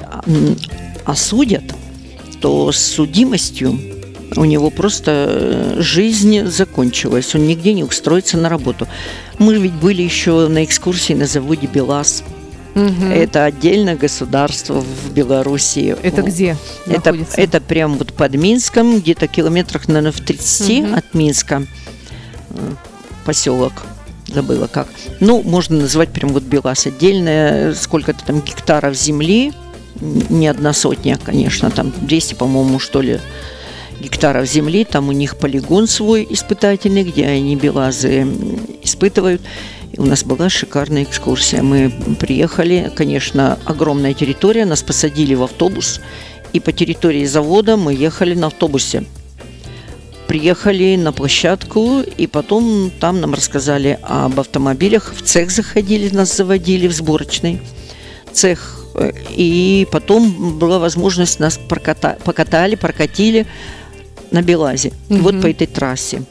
осудят, 1.05 1.63
то 2.41 2.71
с 2.71 2.77
судимостью 2.79 3.79
у 4.35 4.43
него 4.43 4.69
просто 4.71 5.11
э, 5.29 5.81
жизнь 5.81 6.45
закончилась, 6.47 7.33
он 7.35 7.47
нигде 7.47 7.73
не 7.73 7.83
устроится 7.83 8.37
на 8.37 8.49
работу. 8.49 8.87
Мы 9.39 9.55
ведь 9.57 9.73
были 9.73 10.01
еще 10.01 10.47
на 10.47 10.63
экскурсии 10.65 11.13
на 11.13 11.27
заводе 11.27 11.67
БелАЗ. 11.67 12.23
Мгм. 12.75 13.09
Это 13.11 13.45
отдельное 13.45 13.95
государство 13.95 14.81
в 14.81 15.11
Белоруссии. 15.13 15.95
Это 16.03 16.21
где 16.21 16.57
Это, 16.85 17.11
находится? 17.13 17.41
это 17.41 17.61
прям 17.61 17.97
вот 17.97 18.13
под 18.13 18.35
Минском, 18.35 18.99
где-то 18.99 19.27
километрах, 19.27 19.87
наверное, 19.87 20.11
в 20.11 20.19
30 20.19 20.81
Мгм. 20.81 20.95
от 20.95 21.13
Минска. 21.13 21.65
Поселок, 23.25 23.73
забыла 24.27 24.67
как. 24.67 24.87
Ну, 25.19 25.41
можно 25.41 25.77
назвать 25.77 26.09
прям 26.09 26.31
вот 26.31 26.43
Белас 26.43 26.85
отдельное, 26.85 27.73
сколько-то 27.73 28.23
там 28.25 28.41
гектаров 28.41 28.93
земли, 28.95 29.53
не 30.01 30.47
одна 30.47 30.73
сотня, 30.73 31.17
конечно, 31.23 31.71
там 31.71 31.93
200, 32.01 32.33
по-моему, 32.35 32.79
что 32.79 33.01
ли, 33.01 33.19
гектаров 34.01 34.45
земли, 34.47 34.83
там 34.83 35.07
у 35.07 35.13
них 35.13 35.37
полигон 35.37 35.87
свой 35.87 36.27
испытательный, 36.29 37.03
где 37.03 37.25
они 37.25 37.55
белазы 37.55 38.27
испытывают. 38.83 39.41
И 39.95 39.99
у 39.99 40.05
нас 40.05 40.25
была 40.25 40.49
шикарная 40.49 41.03
экскурсия. 41.03 41.63
Мы 41.63 41.89
приехали, 42.19 42.91
конечно, 42.93 43.57
огромная 43.63 44.13
территория, 44.13 44.65
нас 44.65 44.83
посадили 44.83 45.35
в 45.35 45.43
автобус, 45.43 46.01
и 46.51 46.59
по 46.59 46.73
территории 46.73 47.23
завода 47.23 47.77
мы 47.77 47.93
ехали 47.93 48.33
на 48.33 48.47
автобусе. 48.47 49.05
Приехали 50.27 50.97
на 50.97 51.13
площадку, 51.13 52.01
и 52.01 52.27
потом 52.27 52.91
там 52.99 53.21
нам 53.21 53.33
рассказали 53.33 53.97
об 54.01 54.37
автомобилях. 54.37 55.13
В 55.15 55.21
цех 55.21 55.49
заходили, 55.49 56.13
нас 56.13 56.35
заводили 56.35 56.87
в 56.87 56.93
сборочный 56.93 57.61
цех. 58.33 58.81
И 59.29 59.87
потом 59.91 60.59
была 60.59 60.79
возможность 60.79 61.39
нас 61.39 61.57
проката- 61.69 62.17
покатали, 62.25 62.75
прокатили 62.75 63.45
на 64.31 64.41
Белазе. 64.41 64.91
Мгм. 65.07 65.21
Вот 65.21 65.41
по 65.41 65.47
этой 65.47 65.67
трассе. 65.67 66.23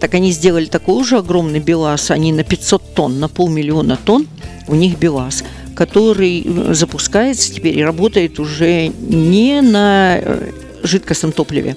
Так 0.00 0.14
они 0.14 0.32
сделали 0.32 0.66
такой 0.66 0.96
уже 0.96 1.18
огромный 1.18 1.60
БелАЗ, 1.60 2.10
они 2.10 2.32
на 2.32 2.44
500 2.44 2.94
тонн, 2.94 3.20
на 3.20 3.28
полмиллиона 3.28 3.96
тонн 3.96 4.26
у 4.66 4.74
них 4.74 4.98
БелАЗ, 4.98 5.44
который 5.74 6.42
э, 6.44 6.74
запускается 6.74 7.52
теперь 7.52 7.78
и 7.78 7.84
работает 7.84 8.38
уже 8.38 8.88
не 8.88 9.60
на 9.60 10.18
э, 10.18 10.50
жидкостном 10.82 11.32
топливе, 11.32 11.76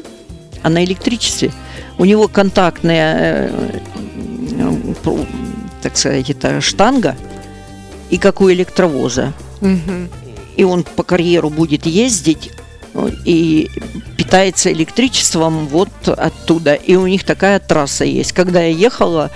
а 0.63 0.69
на 0.69 0.83
электричестве. 0.83 1.51
У 1.97 2.05
него 2.05 2.27
контактная, 2.27 3.51
э, 3.51 4.93
так 5.81 5.97
сказать, 5.97 6.29
это 6.29 6.61
штанга, 6.61 7.15
и 8.09 8.17
как 8.17 8.41
у 8.41 8.51
электровоза. 8.51 9.33
Мгм. 9.61 10.09
И 10.55 10.63
он 10.63 10.83
по 10.83 11.03
карьеру 11.03 11.49
будет 11.49 11.85
ездить 11.85 12.51
и 13.25 13.69
питается 14.17 14.71
электричеством 14.71 15.67
вот 15.67 15.89
оттуда. 16.07 16.73
И 16.73 16.95
у 16.95 17.07
них 17.07 17.23
такая 17.23 17.59
трасса 17.59 18.05
есть. 18.05 18.31
Когда 18.31 18.61
я 18.61 18.69
ехала, 18.69 19.31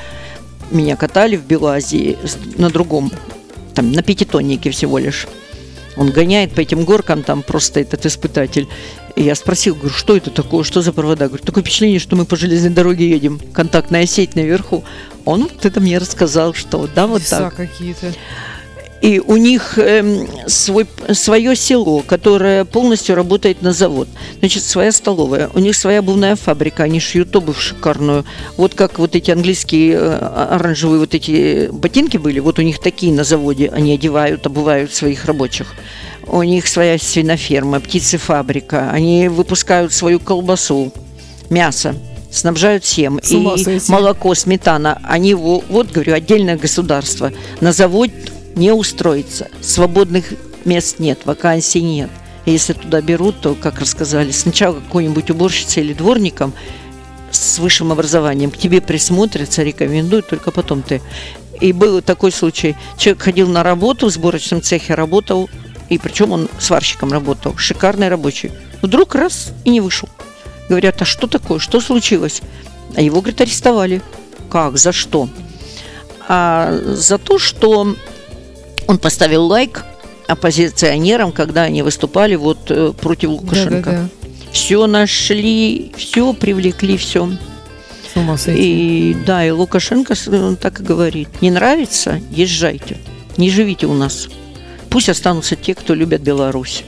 меня 0.71 0.95
катали 0.95 1.35
в 1.35 1.45
Белазии 1.45 2.17
на 2.57 2.69
другом, 2.69 3.11
там 3.73 3.91
на 3.91 4.01
пятитоннике 4.01 4.71
всего 4.71 4.97
лишь. 4.97 5.27
Он 5.97 6.09
гоняет 6.09 6.53
по 6.53 6.61
этим 6.61 6.85
горкам, 6.85 7.21
там 7.21 7.43
просто 7.43 7.81
этот 7.81 8.05
испытатель. 8.05 8.67
И 9.15 9.23
я 9.23 9.35
спросил, 9.35 9.75
говорю, 9.75 9.93
что 9.93 10.15
это 10.15 10.31
такое, 10.31 10.63
что 10.63 10.81
за 10.81 10.93
провода? 10.93 11.27
Говорю, 11.27 11.43
такое 11.43 11.63
впечатление, 11.63 11.99
что 11.99 12.15
мы 12.15 12.25
по 12.25 12.37
железной 12.37 12.71
дороге 12.71 13.09
едем, 13.09 13.41
контактная 13.53 14.05
сеть 14.05 14.35
наверху. 14.35 14.85
Он 15.25 15.43
вот 15.43 15.65
это 15.65 15.81
мне 15.81 15.97
рассказал, 15.97 16.53
что 16.53 16.87
да, 16.95 17.07
вот 17.07 17.21
Леса 17.21 17.39
так. 17.39 17.55
какие-то. 17.55 18.13
И 19.01 19.19
у 19.19 19.35
них 19.35 19.79
эм, 19.79 20.27
свой, 20.47 20.85
свое 21.11 21.55
село, 21.55 22.03
которое 22.05 22.65
полностью 22.65 23.15
работает 23.15 23.63
на 23.63 23.73
завод. 23.73 24.07
Значит, 24.39 24.63
своя 24.63 24.91
столовая. 24.91 25.49
У 25.55 25.59
них 25.59 25.75
своя 25.75 25.99
обувная 25.99 26.35
фабрика. 26.35 26.83
Они 26.83 26.99
шьют 26.99 27.35
обувь 27.35 27.59
шикарную. 27.59 28.25
Вот 28.57 28.75
как 28.75 28.99
вот 28.99 29.15
эти 29.15 29.31
английские 29.31 29.93
э, 29.93 30.17
оранжевые 30.51 30.99
вот 30.99 31.15
эти 31.15 31.69
ботинки 31.71 32.17
были, 32.17 32.39
вот 32.39 32.59
у 32.59 32.61
них 32.61 32.79
такие 32.79 33.11
на 33.11 33.23
заводе. 33.23 33.69
Они 33.69 33.93
одевают, 33.93 34.45
обувают 34.45 34.93
своих 34.93 35.25
рабочих. 35.25 35.73
У 36.27 36.43
них 36.43 36.67
своя 36.67 36.99
свиноферма, 36.99 37.79
птицефабрика. 37.79 38.91
Они 38.91 39.29
выпускают 39.29 39.93
свою 39.93 40.19
колбасу, 40.19 40.93
мясо 41.49 41.95
снабжают 42.31 42.83
всем. 42.83 43.17
И 43.17 43.63
сойти. 43.63 43.91
молоко, 43.91 44.33
сметана. 44.33 44.99
Они, 45.03 45.33
во- 45.33 45.63
вот, 45.69 45.91
говорю, 45.91 46.13
отдельное 46.13 46.57
государство. 46.57 47.31
На 47.59 47.73
завод 47.73 48.09
не 48.55 48.71
устроиться. 48.71 49.49
Свободных 49.61 50.33
мест 50.65 50.99
нет, 50.99 51.19
вакансий 51.25 51.81
нет. 51.81 52.09
И 52.45 52.51
если 52.51 52.73
туда 52.73 53.01
берут, 53.01 53.41
то, 53.41 53.55
как 53.55 53.79
рассказали, 53.79 54.31
сначала 54.31 54.75
какой-нибудь 54.75 55.29
уборщицей 55.29 55.83
или 55.83 55.93
дворником 55.93 56.53
с 57.29 57.59
высшим 57.59 57.91
образованием 57.91 58.51
к 58.51 58.57
тебе 58.57 58.81
присмотрятся, 58.81 59.63
рекомендуют, 59.63 60.27
только 60.27 60.51
потом 60.51 60.81
ты. 60.81 61.01
И 61.59 61.71
был 61.73 62.01
такой 62.01 62.31
случай. 62.31 62.75
Человек 62.97 63.21
ходил 63.21 63.47
на 63.47 63.63
работу, 63.63 64.07
в 64.07 64.09
сборочном 64.11 64.61
цехе 64.61 64.95
работал, 64.95 65.49
и 65.89 65.97
причем 65.97 66.31
он 66.31 66.49
сварщиком 66.59 67.11
работал, 67.11 67.55
шикарный 67.57 68.09
рабочий. 68.09 68.51
Вдруг 68.81 69.15
раз 69.15 69.51
и 69.63 69.69
не 69.69 69.81
вышел. 69.81 70.09
Говорят, 70.69 71.01
а 71.01 71.05
что 71.05 71.27
такое, 71.27 71.59
что 71.59 71.79
случилось? 71.79 72.41
А 72.95 73.01
его, 73.01 73.21
говорит, 73.21 73.41
арестовали. 73.41 74.01
Как, 74.49 74.77
за 74.77 74.91
что? 74.91 75.29
А 76.27 76.77
за 76.85 77.17
то, 77.17 77.39
что 77.39 77.95
он 78.91 78.97
поставил 78.99 79.45
лайк 79.45 79.85
оппозиционерам, 80.27 81.31
когда 81.31 81.63
они 81.63 81.81
выступали 81.81 82.35
вот 82.35 82.69
э, 82.69 82.91
против 82.99 83.29
Лукашенко. 83.29 83.89
Да-да-да. 83.91 84.09
Все 84.51 84.85
нашли, 84.85 85.93
все 85.95 86.33
привлекли, 86.33 86.97
все. 86.97 87.29
С 88.13 88.17
ума 88.17 88.37
сойти. 88.37 88.61
И 89.11 89.13
да, 89.25 89.45
и 89.45 89.49
Лукашенко 89.49 90.13
он 90.27 90.57
так 90.57 90.81
и 90.81 90.83
говорит. 90.83 91.29
Не 91.41 91.51
нравится, 91.51 92.19
езжайте. 92.31 92.97
Не 93.37 93.49
живите 93.49 93.87
у 93.87 93.93
нас. 93.93 94.27
Пусть 94.89 95.07
останутся 95.07 95.55
те, 95.55 95.73
кто 95.73 95.93
любят 95.93 96.21
Беларусь. 96.21 96.83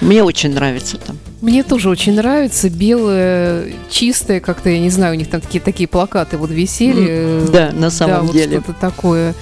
Мне 0.00 0.24
очень 0.24 0.54
нравится 0.54 0.96
там. 0.96 1.18
Мне 1.42 1.62
тоже 1.62 1.90
очень 1.90 2.14
нравится 2.14 2.70
белое, 2.70 3.72
чистое, 3.90 4.40
как-то, 4.40 4.70
я 4.70 4.78
не 4.78 4.88
знаю, 4.90 5.14
у 5.14 5.18
них 5.18 5.28
там 5.28 5.42
такие, 5.42 5.60
такие 5.60 5.86
плакаты 5.88 6.38
вот 6.38 6.50
висели. 6.50 7.06
э, 7.08 7.48
Да, 7.52 7.72
на 7.72 7.90
самом 7.90 8.14
да, 8.16 8.22
вот 8.22 8.32
деле. 8.32 8.60
что-то 8.60 8.78
такое. 8.80 9.34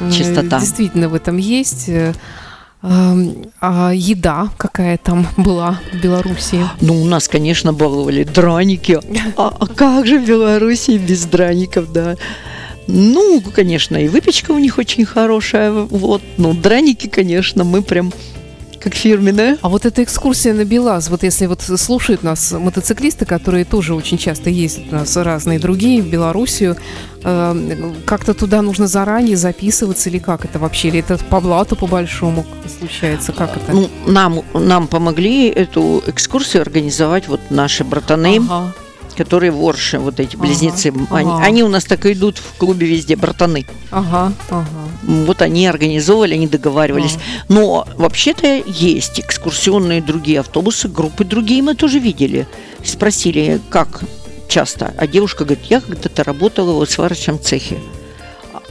Э, 0.00 0.10
Чистота. 0.10 0.60
Действительно 0.60 1.08
в 1.08 1.14
этом 1.14 1.36
есть. 1.36 1.88
Э, 1.88 2.12
эм, 2.82 3.46
А 3.60 3.92
еда 3.94 4.48
какая 4.56 4.96
там 4.98 5.26
была 5.36 5.80
в 5.92 6.00
Беларуси? 6.02 6.58
Ну, 6.80 7.02
у 7.02 7.04
нас, 7.04 7.28
конечно, 7.28 7.72
баловали 7.72 8.24
драники. 8.24 9.00
А, 9.36 9.54
а 9.58 9.66
как 9.66 10.06
же 10.06 10.18
в 10.18 10.26
Беларуси 10.26 10.98
без 10.98 11.24
драников, 11.24 11.92
да? 11.92 12.16
Ну, 12.88 13.42
конечно, 13.54 13.96
и 13.96 14.08
выпечка 14.08 14.52
у 14.52 14.58
них 14.58 14.78
очень 14.78 15.04
хорошая. 15.04 15.72
Вот, 15.72 16.22
ну, 16.36 16.54
драники, 16.54 17.08
конечно, 17.08 17.64
мы 17.64 17.82
прям 17.82 18.12
как 18.86 18.94
фирменная. 18.94 19.58
А 19.62 19.68
вот 19.68 19.84
эта 19.84 20.04
экскурсия 20.04 20.54
на 20.54 20.64
Белаз, 20.64 21.10
вот 21.10 21.24
если 21.24 21.46
вот 21.46 21.60
слушают 21.60 22.22
нас 22.22 22.52
мотоциклисты, 22.52 23.24
которые 23.24 23.64
тоже 23.64 23.96
очень 23.96 24.16
часто 24.16 24.48
ездят 24.48 24.84
у 24.92 24.94
нас 24.94 25.16
разные 25.16 25.58
другие 25.58 26.00
в 26.00 26.08
Белоруссию, 26.08 26.76
э, 27.24 27.92
как-то 28.04 28.32
туда 28.32 28.62
нужно 28.62 28.86
заранее 28.86 29.36
записываться 29.36 30.08
или 30.08 30.18
как 30.20 30.44
это 30.44 30.60
вообще? 30.60 30.86
Или 30.86 31.00
это 31.00 31.18
по 31.18 31.40
блату 31.40 31.74
по 31.74 31.88
большому 31.88 32.46
случается? 32.78 33.32
Как 33.32 33.56
это? 33.56 33.72
Ну, 33.72 33.90
нам, 34.06 34.42
нам 34.54 34.86
помогли 34.86 35.48
эту 35.48 36.00
экскурсию 36.06 36.62
организовать 36.62 37.26
вот 37.26 37.40
наши 37.50 37.82
братаны, 37.82 38.40
Ага. 38.48 38.72
которые 39.16 39.50
в 39.50 39.60
Орше, 39.64 39.98
вот 39.98 40.20
эти 40.20 40.36
Ага, 40.36 40.44
близнецы. 40.44 40.92
Они, 41.10 41.28
ага. 41.28 41.44
они 41.44 41.64
у 41.64 41.68
нас 41.68 41.84
так 41.84 42.06
и 42.06 42.12
идут 42.12 42.38
в 42.38 42.56
клубе 42.56 42.86
везде, 42.86 43.16
братаны. 43.16 43.66
Ага, 43.90 44.32
ага. 44.48 44.85
Вот 45.06 45.40
они 45.40 45.66
организовывали, 45.66 46.34
они 46.34 46.48
договаривались. 46.48 47.16
Но 47.48 47.86
вообще-то 47.96 48.62
есть 48.66 49.20
экскурсионные 49.20 50.02
другие 50.02 50.40
автобусы, 50.40 50.88
группы 50.88 51.24
другие 51.24 51.62
мы 51.62 51.74
тоже 51.74 52.00
видели. 52.00 52.46
Спросили, 52.84 53.60
как 53.70 54.02
часто. 54.48 54.94
А 54.98 55.06
девушка 55.06 55.44
говорит, 55.44 55.64
я 55.66 55.80
когда-то 55.80 56.24
работала 56.24 56.84
в 56.84 56.90
сварочном 56.90 57.40
цехе. 57.40 57.78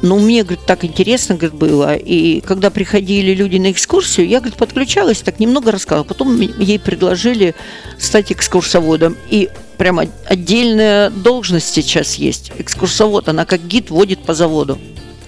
Ну, 0.01 0.19
мне, 0.19 0.43
говорит, 0.43 0.65
так 0.65 0.83
интересно, 0.83 1.35
говорит, 1.35 1.57
было. 1.57 1.95
И 1.95 2.41
когда 2.41 2.69
приходили 2.69 3.33
люди 3.33 3.57
на 3.57 3.71
экскурсию, 3.71 4.27
я, 4.27 4.39
говорит, 4.39 4.57
подключалась, 4.57 5.21
так 5.21 5.39
немного 5.39 5.71
рассказывала. 5.71 6.03
Потом 6.03 6.39
ей 6.39 6.79
предложили 6.79 7.55
стать 7.97 8.31
экскурсоводом. 8.31 9.15
И 9.29 9.49
прямо 9.77 10.05
отдельная 10.25 11.09
должность 11.09 11.73
сейчас 11.73 12.15
есть. 12.15 12.51
Экскурсовод, 12.57 13.29
она 13.29 13.45
как 13.45 13.65
гид 13.65 13.89
водит 13.89 14.19
по 14.19 14.33
заводу. 14.33 14.77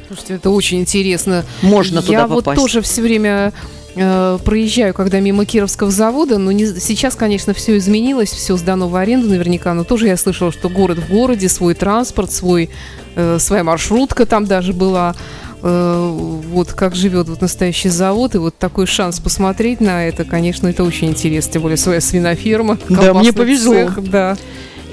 Слушайте, 0.07 0.35
это 0.35 0.49
очень 0.49 0.79
интересно. 0.79 1.45
Можно 1.61 2.01
туда 2.01 2.13
Я 2.13 2.27
попасть. 2.27 2.45
вот 2.45 2.55
тоже 2.55 2.81
все 2.81 3.01
время 3.01 3.51
э, 3.95 4.37
проезжаю, 4.43 4.93
когда 4.93 5.19
мимо 5.19 5.45
Кировского 5.45 5.91
завода, 5.91 6.37
но 6.37 6.51
не, 6.51 6.65
сейчас, 6.65 7.15
конечно, 7.15 7.53
все 7.53 7.77
изменилось, 7.77 8.29
все 8.31 8.55
сдано 8.55 8.87
в 8.87 8.95
аренду 8.95 9.27
наверняка, 9.27 9.73
но 9.73 9.83
тоже 9.83 10.07
я 10.07 10.17
слышала, 10.17 10.51
что 10.51 10.69
город 10.69 10.99
в 10.99 11.09
городе, 11.09 11.49
свой 11.49 11.73
транспорт, 11.73 12.31
свой, 12.31 12.69
э, 13.15 13.37
своя 13.39 13.63
маршрутка 13.63 14.25
там 14.25 14.45
даже 14.45 14.73
была. 14.73 15.13
Э, 15.63 16.11
вот 16.13 16.71
как 16.73 16.95
живет 16.95 17.27
вот 17.27 17.41
настоящий 17.41 17.89
завод, 17.89 18.35
и 18.35 18.37
вот 18.37 18.57
такой 18.57 18.85
шанс 18.85 19.19
посмотреть 19.19 19.81
на 19.81 20.07
это, 20.07 20.23
конечно, 20.23 20.67
это 20.67 20.83
очень 20.83 21.09
интересно, 21.09 21.53
тем 21.53 21.61
более 21.63 21.77
своя 21.77 21.99
свиноферма. 21.99 22.77
Да, 22.87 23.13
мне 23.13 23.33
повезло. 23.33 23.73
цех, 23.73 24.09
да. 24.09 24.37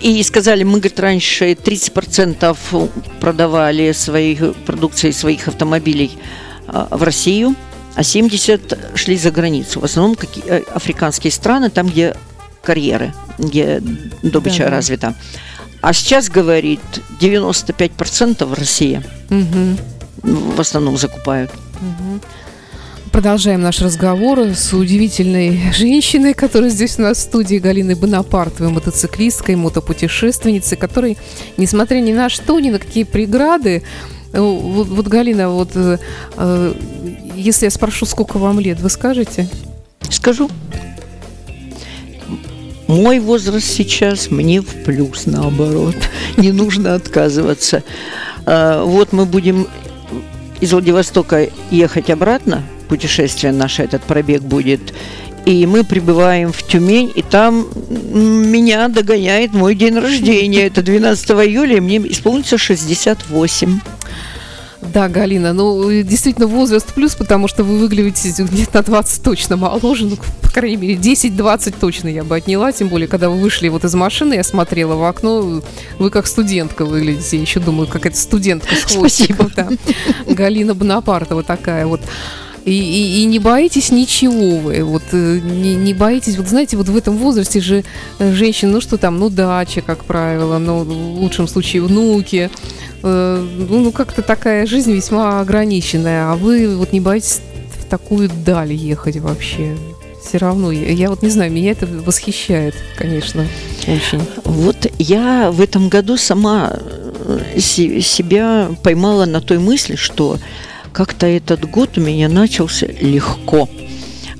И 0.02 0.22
сказали, 0.22 0.64
мы, 0.64 0.78
говорит, 0.80 1.00
раньше 1.00 1.52
30% 1.52 2.90
продавали 3.20 3.92
своих 3.92 4.54
продукции 4.66 5.10
своих 5.12 5.48
автомобилей 5.48 6.18
а, 6.66 6.88
в 6.90 7.02
Россию, 7.02 7.54
а 7.94 8.02
70 8.02 8.96
шли 8.96 9.16
за 9.16 9.30
границу. 9.30 9.80
В 9.80 9.84
основном 9.84 10.14
какие, 10.16 10.44
э, 10.46 10.62
африканские 10.74 11.30
страны, 11.30 11.70
там, 11.70 11.88
где 11.88 12.16
карьеры, 12.62 13.14
где 13.38 13.80
добыча 14.22 14.64
Да-да. 14.64 14.70
развита. 14.76 15.14
А 15.80 15.92
сейчас, 15.92 16.28
говорит, 16.28 16.80
95% 17.20 18.44
в 18.48 18.54
России 18.54 19.02
Мгм. 19.28 19.78
в 20.22 20.60
основном 20.60 20.96
закупают. 20.98 21.50
Мгм. 21.80 22.20
Продолжаем 23.14 23.62
наш 23.62 23.80
разговор 23.80 24.40
с 24.40 24.72
удивительной 24.72 25.72
женщиной, 25.72 26.34
которая 26.34 26.68
здесь 26.68 26.98
у 26.98 27.02
нас 27.02 27.18
в 27.18 27.20
студии, 27.20 27.58
Галиной 27.58 27.94
Бонапартовой, 27.94 28.72
мотоциклисткой, 28.72 29.54
мотопутешественницей, 29.54 30.76
которой, 30.76 31.16
несмотря 31.56 32.00
ни 32.00 32.12
на 32.12 32.28
что, 32.28 32.58
ни 32.58 32.70
на 32.70 32.80
какие 32.80 33.04
преграды, 33.04 33.84
э, 34.32 34.40
вот, 34.40 34.88
вот, 34.88 35.06
Галина, 35.06 35.48
вот 35.48 35.70
э, 35.76 35.98
э, 36.36 36.74
если 37.36 37.66
я 37.66 37.70
спрошу, 37.70 38.04
сколько 38.04 38.38
вам 38.38 38.58
лет, 38.58 38.80
вы 38.80 38.90
скажете? 38.90 39.48
Скажу. 40.10 40.50
Мой 42.88 43.20
возраст 43.20 43.64
сейчас 43.64 44.28
мне 44.32 44.60
в 44.60 44.82
плюс, 44.82 45.26
наоборот. 45.26 45.94
Не 46.36 46.50
нужно 46.50 46.96
отказываться. 46.96 47.84
А, 48.44 48.82
Вот 48.82 49.12
мы 49.12 49.24
будем 49.24 49.68
из 50.60 50.72
Владивостока 50.72 51.48
ехать 51.70 52.10
обратно. 52.10 52.64
Путешествие 52.88 53.52
наше, 53.52 53.82
этот 53.82 54.02
пробег 54.02 54.42
будет. 54.42 54.94
И 55.44 55.66
мы 55.66 55.84
прибываем 55.84 56.52
в 56.52 56.62
Тюмень, 56.62 57.12
и 57.14 57.22
там 57.22 57.66
меня 57.90 58.88
догоняет 58.88 59.52
мой 59.52 59.74
день 59.74 59.98
рождения. 59.98 60.66
Это 60.66 60.82
12 60.82 61.30
июля, 61.30 61.76
и 61.76 61.80
мне 61.80 61.98
исполнится 61.98 62.56
68. 62.56 63.80
Да, 64.92 65.08
Галина, 65.08 65.52
ну, 65.52 65.90
действительно, 66.02 66.46
возраст 66.46 66.92
плюс, 66.92 67.14
потому 67.14 67.48
что 67.48 67.64
вы 67.64 67.78
выглядите 67.78 68.30
где-то 68.42 68.78
на 68.78 68.82
20 68.82 69.22
точно 69.22 69.56
моложе, 69.56 70.06
ну, 70.06 70.16
по 70.42 70.50
крайней 70.50 70.76
мере, 70.76 70.94
10-20 70.94 71.74
точно 71.80 72.08
я 72.08 72.22
бы 72.22 72.36
отняла, 72.36 72.70
тем 72.70 72.88
более, 72.88 73.08
когда 73.08 73.30
вы 73.30 73.40
вышли 73.40 73.68
вот 73.68 73.84
из 73.84 73.94
машины, 73.94 74.34
я 74.34 74.44
смотрела 74.44 74.94
в 74.94 75.04
окно, 75.04 75.62
вы 75.98 76.10
как 76.10 76.26
студентка 76.26 76.84
выглядите, 76.84 77.36
я 77.36 77.42
еще 77.42 77.60
думаю, 77.60 77.88
какая-то 77.88 78.18
студентка 78.18 78.74
с 78.76 78.82
хвостиком. 78.84 79.50
Да. 79.56 79.68
Галина 80.26 80.74
Бонапартова 80.74 81.42
такая 81.42 81.86
вот. 81.86 82.00
И, 82.64 82.70
и- 82.72 83.22
и 83.22 83.24
не 83.26 83.38
боитесь 83.38 83.90
ничего 83.92 84.56
вы, 84.56 84.82
вот 84.84 85.02
э, 85.12 85.38
не, 85.42 85.74
не 85.74 85.92
боитесь, 85.92 86.38
вот 86.38 86.48
знаете, 86.48 86.78
вот 86.78 86.88
в 86.88 86.96
этом 86.96 87.16
возрасте 87.18 87.60
же 87.60 87.84
э, 88.18 88.32
женщин, 88.32 88.70
ну 88.72 88.80
что 88.80 88.96
там, 88.96 89.18
ну 89.18 89.28
дача, 89.28 89.82
как 89.82 90.04
правило, 90.06 90.56
ну 90.58 90.82
в 90.82 90.88
лучшем 91.20 91.46
случае 91.46 91.82
внуки, 91.82 92.50
э, 93.02 93.46
ну, 93.68 93.80
ну, 93.80 93.92
как-то 93.92 94.22
такая 94.22 94.64
жизнь 94.66 94.92
весьма 94.92 95.40
ограниченная, 95.40 96.32
а 96.32 96.36
вы 96.36 96.74
вот 96.76 96.92
не 96.94 97.00
боитесь 97.00 97.40
в 97.78 97.84
такую 97.84 98.30
даль 98.46 98.72
ехать 98.72 99.18
вообще? 99.18 99.76
Все 100.26 100.38
равно, 100.38 100.72
я, 100.72 100.88
я 100.90 101.10
вот 101.10 101.20
не 101.22 101.28
знаю, 101.28 101.52
меня 101.52 101.72
это 101.72 101.86
восхищает, 101.86 102.74
конечно, 102.96 103.46
очень. 103.86 104.22
Вот 104.44 104.86
я 104.98 105.50
в 105.52 105.60
этом 105.60 105.90
году 105.90 106.16
сама 106.16 106.72
э, 106.72 107.60
се- 107.60 108.00
себя 108.00 108.70
поймала 108.82 109.26
на 109.26 109.42
той 109.42 109.58
мысли, 109.58 109.96
что 109.96 110.38
как-то 110.94 111.26
этот 111.26 111.68
год 111.68 111.98
у 111.98 112.00
меня 112.00 112.28
начался 112.28 112.86
легко. 112.86 113.68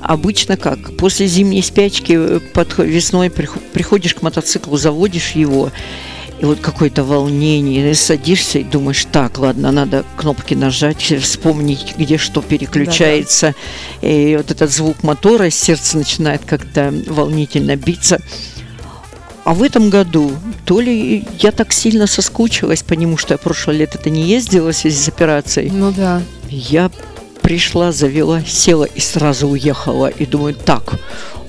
Обычно 0.01 0.57
как? 0.57 0.97
После 0.97 1.27
зимней 1.27 1.63
спячки 1.63 2.17
э, 2.17 2.41
под 2.41 2.79
весной 2.79 3.29
прих- 3.29 3.59
приходишь 3.73 4.15
к 4.15 4.23
мотоциклу, 4.23 4.77
заводишь 4.77 5.33
его, 5.33 5.73
и 6.39 6.45
вот 6.45 6.61
какое-то 6.61 7.03
волнение, 7.05 7.91
и 7.91 7.95
садишься 7.95 8.59
и 8.61 8.65
думаешь, 8.65 9.07
так, 9.11 9.39
ладно, 9.39 9.73
надо 9.73 10.05
кнопки 10.17 10.55
нажать, 10.55 11.03
вспомнить, 11.21 11.95
где 11.99 12.19
что 12.19 12.41
переключается. 12.41 13.55
И 14.01 14.35
вот 14.37 14.51
этот 14.51 14.71
звук 14.71 15.03
мотора, 15.03 15.51
сердце 15.51 15.99
начинает 15.99 16.45
как-то 16.45 16.95
волнительно 17.09 17.77
биться. 17.77 18.21
А 19.45 19.55
в 19.55 19.63
этом 19.63 19.91
году 19.91 20.33
то 20.65 20.81
ли 20.81 21.25
я 21.39 21.53
так 21.53 21.73
сильно 21.73 22.07
соскучилась 22.07 22.83
по 22.83 22.95
нему, 22.95 23.17
что 23.17 23.35
я 23.35 23.39
прошлое 23.39 23.77
лето 23.77 23.99
это 23.99 24.11
не 24.11 24.23
ездила 24.23 24.73
в 24.73 24.77
связи 24.77 24.97
с 24.97 25.09
операцией. 25.09 25.71
Ну 25.71 25.93
да. 25.93 26.23
Я 26.49 26.91
пришла, 27.43 27.93
завела, 27.93 28.43
села 28.47 28.85
и 28.85 29.01
сразу 29.01 29.49
уехала. 29.49 30.09
И 30.09 30.25
думаю, 30.25 30.55
так, 30.55 30.95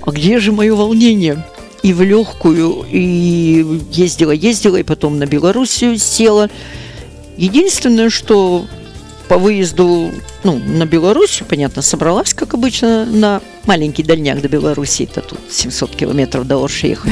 а 0.02 0.12
где 0.12 0.40
же 0.40 0.52
мое 0.52 0.76
волнение? 0.76 1.46
И 1.84 1.94
в 1.94 2.02
легкую, 2.02 2.86
и 2.92 3.82
ездила, 3.92 4.32
ездила, 4.32 4.78
и 4.78 4.84
потом 4.84 5.20
на 5.20 5.26
Белоруссию 5.26 5.98
села. 5.98 6.50
Единственное, 7.38 8.10
что 8.10 8.66
по 9.28 9.38
выезду 9.38 10.12
ну, 10.44 10.60
на 10.60 10.86
Белоруссию, 10.86 11.48
понятно, 11.48 11.82
собралась, 11.82 12.34
как 12.34 12.54
обычно, 12.54 13.06
на 13.06 13.42
маленький 13.66 14.04
дальняк 14.04 14.42
до 14.42 14.48
Белоруссии. 14.48 15.10
Это 15.12 15.22
тут 15.22 15.40
700 15.50 15.96
километров 15.96 16.46
до 16.48 16.64
Орши 16.64 16.88
ехать. 16.88 17.12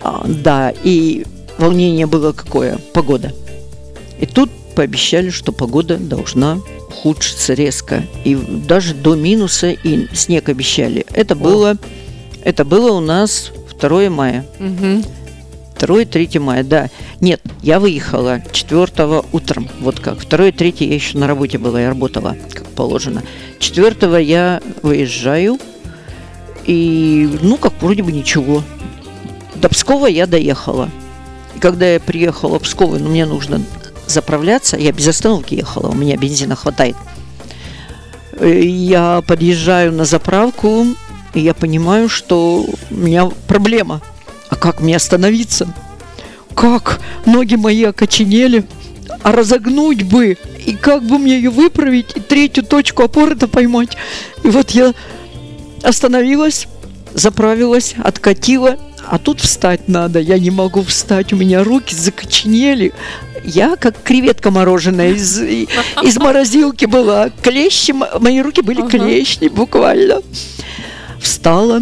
А, 0.00 0.24
да, 0.26 0.72
и 0.84 1.24
волнение 1.58 2.06
было 2.06 2.32
какое? 2.32 2.78
Погода. 2.92 3.32
И 4.20 4.26
тут 4.26 4.50
пообещали, 4.74 5.30
что 5.30 5.52
погода 5.52 5.96
должна 5.96 6.58
ухудшиться 6.88 7.54
резко. 7.54 8.04
И 8.24 8.34
даже 8.34 8.94
до 8.94 9.14
минуса 9.14 9.70
и 9.70 10.06
снег 10.14 10.48
обещали. 10.48 11.06
Это 11.12 11.34
было, 11.34 11.76
это 12.44 12.64
было 12.64 12.92
у 12.92 13.00
нас 13.00 13.52
2 13.80 14.10
мая. 14.10 14.46
Мгм. 14.58 15.04
2-3 15.78 16.38
мая, 16.40 16.64
да. 16.64 16.88
Нет, 17.20 17.40
я 17.62 17.80
выехала 17.80 18.42
4 18.52 19.22
утром, 19.32 19.68
вот 19.80 20.00
как. 20.00 20.24
2-3 20.24 20.84
я 20.84 20.94
еще 20.94 21.18
на 21.18 21.26
работе 21.26 21.58
была, 21.58 21.80
я 21.80 21.88
работала, 21.88 22.36
как 22.50 22.66
положено. 22.68 23.22
4 23.58 24.22
я 24.22 24.60
выезжаю, 24.82 25.58
И, 26.66 27.28
ну, 27.42 27.58
как 27.58 27.80
вроде 27.80 28.02
бы 28.02 28.10
ничего. 28.10 28.64
До 29.60 29.68
Пскова 29.68 30.06
я 30.06 30.26
доехала. 30.26 30.90
И 31.54 31.58
когда 31.58 31.86
я 31.86 32.00
приехала 32.00 32.58
в 32.58 32.62
Псков, 32.62 32.98
ну, 32.98 33.08
мне 33.08 33.26
нужно 33.26 33.62
заправляться, 34.06 34.76
я 34.76 34.92
без 34.92 35.08
остановки 35.08 35.54
ехала, 35.54 35.88
у 35.88 35.94
меня 35.94 36.16
бензина 36.16 36.54
хватает. 36.54 36.96
Э, 38.32 38.60
Я 38.62 39.22
подъезжаю 39.26 39.92
на 39.92 40.04
заправку, 40.04 40.86
и 41.34 41.40
я 41.40 41.54
понимаю, 41.54 42.08
что 42.08 42.66
у 42.90 42.94
меня 42.94 43.26
проблема. 43.48 44.00
А 44.48 44.56
как 44.56 44.80
мне 44.80 44.96
остановиться? 44.96 45.72
Как? 46.54 47.00
Ноги 47.24 47.56
мои 47.56 47.84
окоченели. 47.84 48.64
А 49.22 49.32
разогнуть 49.32 50.02
бы, 50.02 50.36
и 50.64 50.74
как 50.74 51.02
бы 51.02 51.18
мне 51.18 51.36
ее 51.36 51.50
выправить, 51.50 52.16
и 52.16 52.20
третью 52.20 52.64
точку 52.64 53.04
опоры-то 53.04 53.48
поймать. 53.48 53.96
И 54.44 54.48
вот 54.48 54.70
я 54.70 54.94
остановилась, 55.82 56.68
заправилась, 57.14 57.94
откатила, 58.02 58.76
а 59.10 59.18
тут 59.18 59.40
встать 59.40 59.88
надо. 59.88 60.18
Я 60.20 60.38
не 60.38 60.50
могу 60.50 60.82
встать, 60.82 61.32
у 61.32 61.36
меня 61.36 61.62
руки 61.64 61.94
закоченели. 61.94 62.92
Я 63.44 63.76
как 63.76 64.02
креветка 64.02 64.50
мороженая 64.50 65.12
из, 65.12 65.38
из 65.40 66.16
морозилки 66.16 66.84
была. 66.86 67.30
Клещи, 67.42 67.92
мои 67.92 68.40
руки 68.40 68.60
были 68.62 68.80
Ага. 68.80 68.90
клещи 68.90 69.48
буквально. 69.48 70.20
Встала, 71.20 71.80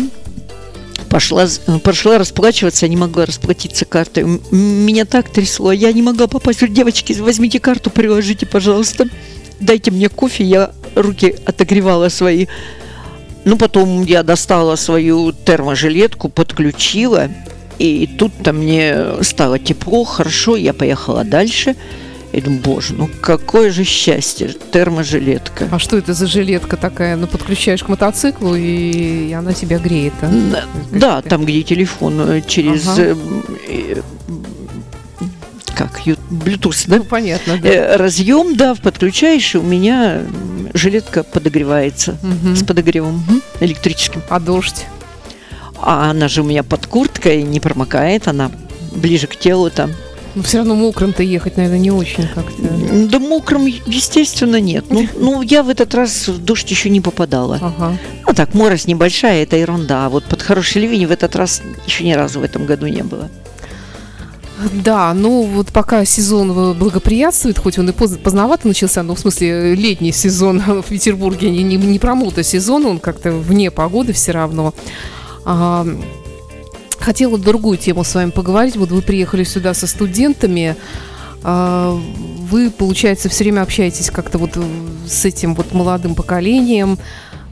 пошла, 1.08 1.46
пошла 1.82 2.18
расплачиваться, 2.18 2.86
я 2.86 2.90
не 2.90 2.96
могла 2.96 3.24
расплатиться 3.24 3.84
картой. 3.84 4.24
Меня 4.50 5.04
так 5.04 5.30
трясло, 5.30 5.72
я 5.72 5.92
не 5.92 6.02
могла 6.02 6.26
попасть. 6.26 6.66
Девочки, 6.72 7.12
возьмите 7.14 7.60
карту, 7.60 7.90
приложите, 7.90 8.46
пожалуйста. 8.46 9.06
Дайте 9.60 9.90
мне 9.90 10.08
кофе, 10.08 10.44
я 10.44 10.72
руки 10.94 11.34
отогревала 11.46 12.08
свои. 12.08 12.46
Ну, 13.44 13.56
потом 13.56 14.04
я 14.04 14.22
достала 14.22 14.76
свою 14.76 15.32
терможилетку, 15.32 16.28
подключила, 16.28 17.28
и 17.78 18.08
тут-то 18.18 18.52
мне 18.52 19.22
стало 19.22 19.58
тепло, 19.58 20.04
хорошо, 20.04 20.56
я 20.56 20.72
поехала 20.72 21.24
дальше. 21.24 21.74
И 22.32 22.40
думаю, 22.40 22.62
боже, 22.62 22.94
ну 22.94 23.08
какое 23.20 23.70
же 23.70 23.84
счастье, 23.84 24.50
терможилетка. 24.72 25.68
А 25.70 25.78
что 25.78 25.96
это 25.96 26.14
за 26.14 26.26
жилетка 26.26 26.76
такая? 26.76 27.14
Ну, 27.14 27.28
подключаешь 27.28 27.84
к 27.84 27.88
мотоциклу, 27.88 28.56
и 28.56 29.32
она 29.32 29.52
тебя 29.52 29.78
греет, 29.78 30.14
а? 30.20 30.28
Да, 30.50 30.64
Да, 30.90 31.22
там, 31.22 31.44
где 31.44 31.62
телефон 31.62 32.20
э, 32.20 32.42
через... 32.44 32.88
Ага. 32.88 33.16
Как, 35.74 36.00
Bluetooth, 36.06 36.84
да? 36.86 36.96
Ну, 36.96 37.04
понятно, 37.04 37.58
да. 37.58 37.68
Э, 37.68 37.96
разъем, 37.96 38.56
да, 38.56 38.74
подключаешь, 38.74 39.54
и 39.54 39.58
у 39.58 39.62
меня 39.62 40.22
жилетка 40.72 41.22
подогревается 41.22 42.16
Мгм. 42.22 42.56
с 42.56 42.64
подогревом 42.64 43.24
мгм, 43.28 43.42
электрическим. 43.60 44.22
А 44.28 44.40
дождь? 44.40 44.86
А 45.80 46.10
она 46.10 46.28
же 46.28 46.42
у 46.42 46.44
меня 46.44 46.62
под 46.62 46.86
курткой, 46.86 47.42
не 47.42 47.60
промокает, 47.60 48.28
она 48.28 48.50
ближе 48.94 49.26
к 49.26 49.36
телу 49.36 49.70
там. 49.70 49.90
Ну, 50.34 50.42
все 50.42 50.58
равно 50.58 50.74
мокрым-то 50.74 51.22
ехать, 51.22 51.56
наверное, 51.56 51.78
не 51.78 51.92
очень 51.92 52.26
как-то. 52.26 52.62
Да 53.08 53.18
мокрым, 53.20 53.66
естественно, 53.66 54.60
нет. 54.60 54.86
Ну, 54.90 55.06
ну, 55.16 55.42
я 55.42 55.62
в 55.62 55.68
этот 55.68 55.94
раз 55.94 56.26
в 56.26 56.42
дождь 56.42 56.68
еще 56.70 56.90
не 56.90 57.00
попадала. 57.00 57.58
Ага. 57.62 57.96
Ну 58.26 58.34
так, 58.34 58.52
морось 58.52 58.88
небольшая, 58.88 59.44
это 59.44 59.56
ерунда. 59.56 60.06
А 60.06 60.08
вот 60.08 60.24
под 60.24 60.42
хороший 60.42 60.82
ливень 60.82 61.06
в 61.06 61.12
этот 61.12 61.36
раз 61.36 61.62
еще 61.86 62.02
ни 62.04 62.12
разу 62.12 62.40
в 62.40 62.42
этом 62.42 62.66
году 62.66 62.86
не 62.88 63.02
было. 63.04 63.28
Да, 64.72 65.12
ну 65.14 65.42
вот 65.42 65.68
пока 65.72 66.04
сезон 66.04 66.50
э, 66.50 66.74
благоприятствует, 66.74 67.58
хоть 67.58 67.78
он 67.78 67.88
и 67.88 67.92
поз- 67.92 68.16
поздновато 68.16 68.66
начался, 68.68 69.02
но 69.02 69.14
в 69.14 69.18
смысле 69.18 69.72
э, 69.72 69.74
летний 69.74 70.12
сезон 70.12 70.60
в 70.82 70.88
Петербурге, 70.88 71.50
не, 71.50 71.62
не, 71.62 71.76
не 71.76 71.98
про 71.98 72.14
мотосезон, 72.14 72.86
он 72.86 72.98
как-то 72.98 73.32
вне 73.32 73.70
погоды 73.70 74.12
все 74.12 74.32
равно. 74.32 74.74
А, 75.44 75.86
хотела 76.98 77.38
другую 77.38 77.76
тему 77.78 78.04
с 78.04 78.14
вами 78.14 78.30
поговорить. 78.30 78.76
Вот 78.76 78.90
вы 78.90 79.02
приехали 79.02 79.44
сюда 79.44 79.74
со 79.74 79.86
студентами. 79.86 80.76
А, 81.42 81.98
Вы, 82.48 82.70
получается, 82.70 83.28
все 83.28 83.44
время 83.44 83.62
общаетесь 83.62 84.10
как-то 84.10 84.38
вот 84.38 84.56
э, 84.56 84.62
с 85.06 85.24
этим 85.24 85.54
вот 85.54 85.72
молодым 85.72 86.14
поколением. 86.14 86.98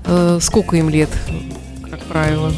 Э, 0.06 0.38
Сколько 0.40 0.76
им 0.76 0.88
лет, 0.88 1.10
как 1.90 2.00
правило? 2.04 2.52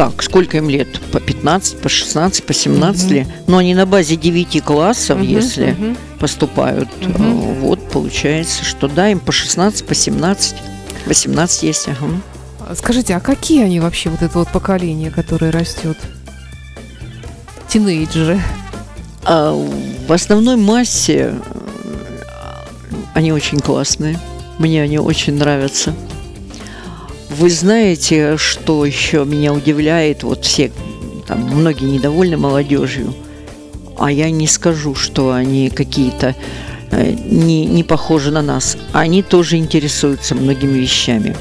Так, 0.00 0.22
сколько 0.22 0.56
им 0.56 0.70
лет? 0.70 0.98
По 1.12 1.20
15, 1.20 1.82
по 1.82 1.90
16, 1.90 2.44
по 2.44 2.54
17 2.54 3.04
Мгм. 3.04 3.14
лет. 3.16 3.28
Но 3.46 3.58
они 3.58 3.74
на 3.74 3.84
базе 3.84 4.16
9 4.16 4.62
классов, 4.62 5.18
Мгм, 5.18 5.28
если 5.28 5.72
мгм. 5.72 5.96
поступают. 6.18 6.88
Э, 7.02 7.12
Вот 7.60 7.86
получается, 7.90 8.64
что 8.64 8.88
да, 8.88 9.10
им 9.10 9.20
по 9.20 9.30
16, 9.30 9.84
по 9.84 9.94
17, 9.94 10.54
18 11.04 11.64
есть. 11.64 11.86
ага. 11.88 12.74
Скажите, 12.76 13.14
а 13.14 13.20
какие 13.20 13.62
они 13.62 13.78
вообще, 13.78 14.08
вот 14.08 14.22
это 14.22 14.38
вот 14.38 14.48
поколение, 14.48 15.10
которое 15.10 15.50
растет? 15.50 15.98
Тинейджеры. 17.68 18.40
А 19.24 19.52
в 19.52 20.10
основной 20.14 20.56
массе 20.56 21.34
э, 21.34 21.40
они 23.12 23.32
очень 23.32 23.60
классные. 23.60 24.18
Мне 24.58 24.82
они 24.82 24.98
очень 24.98 25.34
нравятся. 25.34 25.94
Вы 27.30 27.48
знаете, 27.48 28.36
что 28.36 28.84
еще 28.84 29.24
меня 29.24 29.52
удивляет? 29.52 30.24
Вот 30.24 30.44
все, 30.44 30.72
там, 31.28 31.42
многие 31.42 31.84
недовольны 31.84 32.36
молодежью, 32.36 33.14
а 33.96 34.10
я 34.10 34.30
не 34.30 34.48
скажу, 34.48 34.96
что 34.96 35.32
они 35.32 35.70
какие-то 35.70 36.34
э, 36.90 37.12
не, 37.12 37.66
не 37.66 37.84
похожи 37.84 38.32
на 38.32 38.42
нас. 38.42 38.76
Они 38.92 39.22
тоже 39.22 39.58
интересуются 39.58 40.34
многими 40.34 40.78
вещами. 40.78 41.36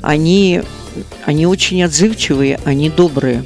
Они, 0.00 0.62
они 1.24 1.44
очень 1.44 1.82
отзывчивые, 1.82 2.60
они 2.64 2.88
добрые. 2.88 3.42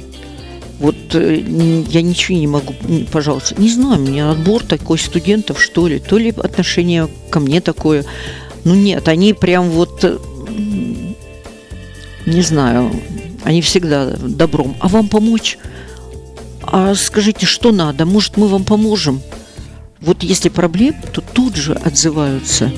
Вот 0.79 1.15
э, 1.15 1.43
я 1.89 2.03
ничего 2.03 2.37
не 2.37 2.47
могу, 2.47 2.75
пожалуйста, 3.11 3.59
не 3.59 3.69
знаю, 3.69 3.99
у 3.99 4.05
меня 4.05 4.29
отбор 4.29 4.61
такой 4.63 4.99
студентов, 4.99 5.59
что 5.59 5.87
ли, 5.87 5.97
то 5.97 6.19
ли 6.19 6.29
отношение 6.29 7.07
ко 7.31 7.39
мне 7.39 7.59
такое. 7.59 8.05
Ну 8.65 8.75
нет, 8.75 9.07
они 9.07 9.33
прям 9.33 9.71
вот, 9.71 10.03
э, 10.03 10.19
не 12.25 12.41
знаю, 12.41 12.91
они 13.43 13.61
всегда 13.61 14.11
добром. 14.17 14.75
А 14.79 14.87
вам 14.87 15.07
помочь? 15.07 15.57
А 16.63 16.95
скажите, 16.95 17.45
что 17.45 17.71
надо? 17.71 18.05
Может, 18.05 18.37
мы 18.37 18.47
вам 18.47 18.63
поможем? 18.63 19.21
Вот 20.01 20.23
если 20.23 20.49
проблемы, 20.49 20.97
то 21.13 21.21
тут 21.21 21.55
же 21.55 21.73
отзываются. 21.73 22.71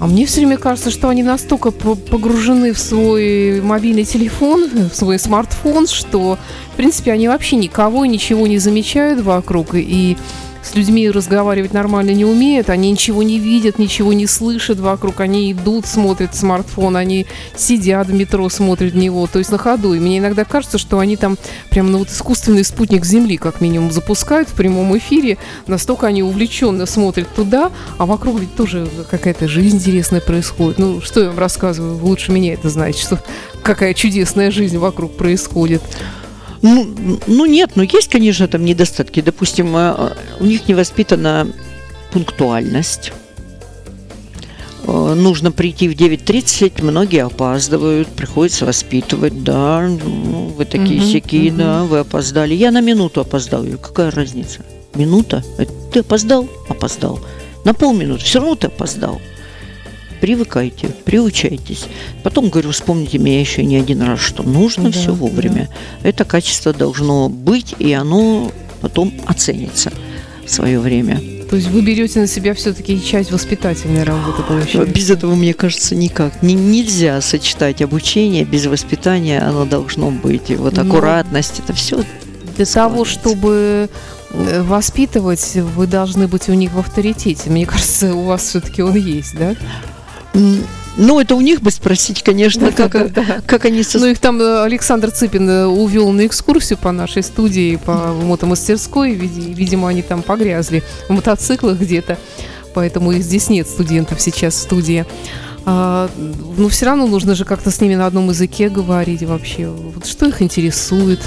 А 0.00 0.06
мне 0.06 0.26
все 0.26 0.40
время 0.40 0.58
кажется, 0.58 0.90
что 0.90 1.08
они 1.08 1.22
настолько 1.22 1.70
по- 1.70 1.94
погружены 1.94 2.72
в 2.72 2.78
свой 2.78 3.60
мобильный 3.60 4.04
телефон, 4.04 4.68
в 4.92 4.94
свой 4.94 5.18
смартфон, 5.18 5.86
что, 5.86 6.38
в 6.72 6.76
принципе, 6.76 7.12
они 7.12 7.28
вообще 7.28 7.56
никого 7.56 8.04
и 8.04 8.08
ничего 8.08 8.46
не 8.46 8.58
замечают 8.58 9.20
вокруг. 9.20 9.74
И 9.74 10.16
с 10.64 10.74
людьми 10.74 11.10
разговаривать 11.10 11.72
нормально 11.72 12.10
не 12.10 12.24
умеют, 12.24 12.70
они 12.70 12.90
ничего 12.90 13.22
не 13.22 13.38
видят, 13.38 13.78
ничего 13.78 14.12
не 14.12 14.26
слышат 14.26 14.80
вокруг, 14.80 15.20
они 15.20 15.52
идут, 15.52 15.86
смотрят 15.86 16.34
смартфон, 16.34 16.96
они 16.96 17.26
сидят 17.54 18.08
в 18.08 18.14
метро, 18.14 18.48
смотрят 18.48 18.92
в 18.92 18.96
него, 18.96 19.26
то 19.26 19.38
есть 19.38 19.50
на 19.50 19.58
ходу. 19.58 19.94
И 19.94 20.00
мне 20.00 20.18
иногда 20.18 20.44
кажется, 20.44 20.78
что 20.78 20.98
они 20.98 21.16
там 21.16 21.36
прям 21.70 21.92
ну, 21.92 21.98
вот 21.98 22.08
искусственный 22.08 22.64
спутник 22.64 23.04
Земли, 23.04 23.36
как 23.36 23.60
минимум, 23.60 23.90
запускают 23.90 24.48
в 24.48 24.54
прямом 24.54 24.96
эфире, 24.96 25.38
настолько 25.66 26.06
они 26.06 26.22
увлеченно 26.22 26.86
смотрят 26.86 27.28
туда, 27.34 27.70
а 27.98 28.06
вокруг 28.06 28.40
ведь 28.40 28.54
тоже 28.56 28.88
какая-то 29.10 29.48
жизнь 29.48 29.76
интересная 29.76 30.20
происходит. 30.20 30.78
Ну, 30.78 31.00
что 31.00 31.20
я 31.20 31.28
вам 31.28 31.38
рассказываю, 31.38 32.02
лучше 32.02 32.32
меня 32.32 32.54
это 32.54 32.70
знаете, 32.70 33.02
что 33.02 33.20
какая 33.62 33.92
чудесная 33.94 34.50
жизнь 34.50 34.78
вокруг 34.78 35.16
происходит. 35.16 35.82
Ну, 36.64 36.86
ну 37.26 37.44
нет, 37.44 37.72
но 37.74 37.82
есть, 37.82 38.08
конечно, 38.08 38.48
там 38.48 38.64
недостатки. 38.64 39.20
Допустим, 39.20 39.76
э, 39.76 40.14
у 40.40 40.44
них 40.44 40.66
не 40.66 40.72
воспитана 40.74 41.46
пунктуальность. 42.10 43.12
Э, 44.86 45.14
Нужно 45.14 45.52
прийти 45.52 45.88
в 45.90 45.92
9.30, 45.92 46.82
многие 46.82 47.22
опаздывают, 47.22 48.08
приходится 48.08 48.64
воспитывать, 48.64 49.44
да, 49.44 49.86
ну, 49.86 50.54
вы 50.56 50.64
такие 50.64 51.02
Мгм, 51.02 51.10
сякие, 51.10 51.50
мгм. 51.50 51.58
да, 51.58 51.84
вы 51.84 51.98
опоздали. 51.98 52.54
Я 52.54 52.70
на 52.70 52.80
минуту 52.80 53.20
опоздал, 53.20 53.66
какая 53.82 54.10
разница? 54.10 54.60
Минута? 54.94 55.44
Ты 55.92 56.00
опоздал? 56.00 56.48
Опоздал. 56.70 57.20
На 57.64 57.74
полминуты, 57.74 58.24
все 58.24 58.38
равно 58.38 58.54
ты 58.54 58.68
опоздал. 58.68 59.20
Привыкайте, 60.28 60.86
приучайтесь. 61.04 61.84
Потом, 62.22 62.48
говорю, 62.48 62.70
вспомните 62.70 63.18
меня 63.18 63.40
еще 63.40 63.62
не 63.62 63.76
один 63.76 64.00
раз, 64.00 64.20
что 64.20 64.42
нужно 64.42 64.84
Да, 64.84 64.92
все 64.92 65.08
да. 65.08 65.12
вовремя. 65.12 65.68
Это 66.02 66.24
качество 66.24 66.72
должно 66.72 67.28
быть, 67.28 67.74
и 67.78 67.92
оно 67.92 68.50
потом 68.80 69.12
оценится 69.26 69.92
в 70.46 70.50
свое 70.50 70.80
время. 70.80 71.20
То 71.50 71.56
есть 71.56 71.68
вы 71.68 71.82
берете 71.82 72.20
на 72.20 72.26
себя 72.26 72.54
все-таки 72.54 73.04
часть 73.04 73.32
воспитательной 73.32 74.02
работы, 74.04 74.42
получается. 74.44 74.86
Без 74.94 75.10
этого, 75.10 75.34
мне 75.34 75.52
кажется, 75.52 75.94
никак. 75.94 76.42
Не- 76.42 76.54
нельзя 76.54 77.20
сочетать 77.20 77.82
обучение 77.82 78.46
без 78.46 78.64
воспитания, 78.64 79.40
оно 79.40 79.66
должно 79.66 80.10
быть. 80.10 80.48
И 80.48 80.56
вот 80.56 80.78
Ну, 80.78 80.84
аккуратность, 80.84 81.58
это 81.58 81.74
все. 81.74 82.02
Для 82.56 82.64
того, 82.64 83.04
чтобы 83.04 83.90
э, 84.30 84.62
воспитывать, 84.62 85.52
вы 85.76 85.86
должны 85.86 86.28
быть 86.28 86.48
у 86.48 86.54
них 86.54 86.72
в 86.72 86.78
авторитете. 86.78 87.50
Мне 87.50 87.66
кажется, 87.66 88.14
у 88.14 88.22
вас 88.24 88.44
все-таки 88.46 88.80
он 88.80 88.94
есть, 88.96 89.36
да? 89.38 89.54
Ну, 90.96 91.18
это 91.18 91.34
у 91.34 91.40
них 91.40 91.60
бы 91.60 91.70
спросить, 91.72 92.22
конечно, 92.22 92.70
как, 92.70 92.92
Да-да-да. 92.92 93.40
как 93.46 93.64
они... 93.64 93.82
со- 93.82 93.98
Ну, 93.98 94.06
их 94.06 94.20
там 94.20 94.40
э, 94.40 94.62
Александр 94.62 95.10
Цыпин 95.10 95.48
э, 95.50 95.66
увел 95.66 96.12
на 96.12 96.24
экскурсию 96.24 96.78
по 96.78 96.92
нашей 96.92 97.24
студии, 97.24 97.74
по 97.76 98.12
мотомастерской. 98.12 99.12
Види- 99.14 99.52
Видимо, 99.52 99.88
они 99.88 100.02
там 100.02 100.22
погрязли 100.22 100.84
в 101.08 101.12
мотоциклах 101.12 101.80
где-то. 101.80 102.16
Поэтому 102.74 103.10
их 103.10 103.22
здесь 103.24 103.48
нет 103.50 103.66
студентов 103.68 104.20
сейчас 104.20 104.54
в 104.54 104.58
студии. 104.58 105.04
А, 105.66 106.08
но 106.56 106.68
все 106.68 106.86
равно 106.86 107.06
нужно 107.08 107.34
же 107.34 107.44
как-то 107.44 107.72
с 107.72 107.80
ними 107.80 107.96
на 107.96 108.06
одном 108.06 108.28
языке 108.28 108.68
говорить 108.68 109.22
вообще. 109.24 109.66
Вот 109.68 110.06
что 110.06 110.26
их 110.26 110.42
интересует? 110.42 111.20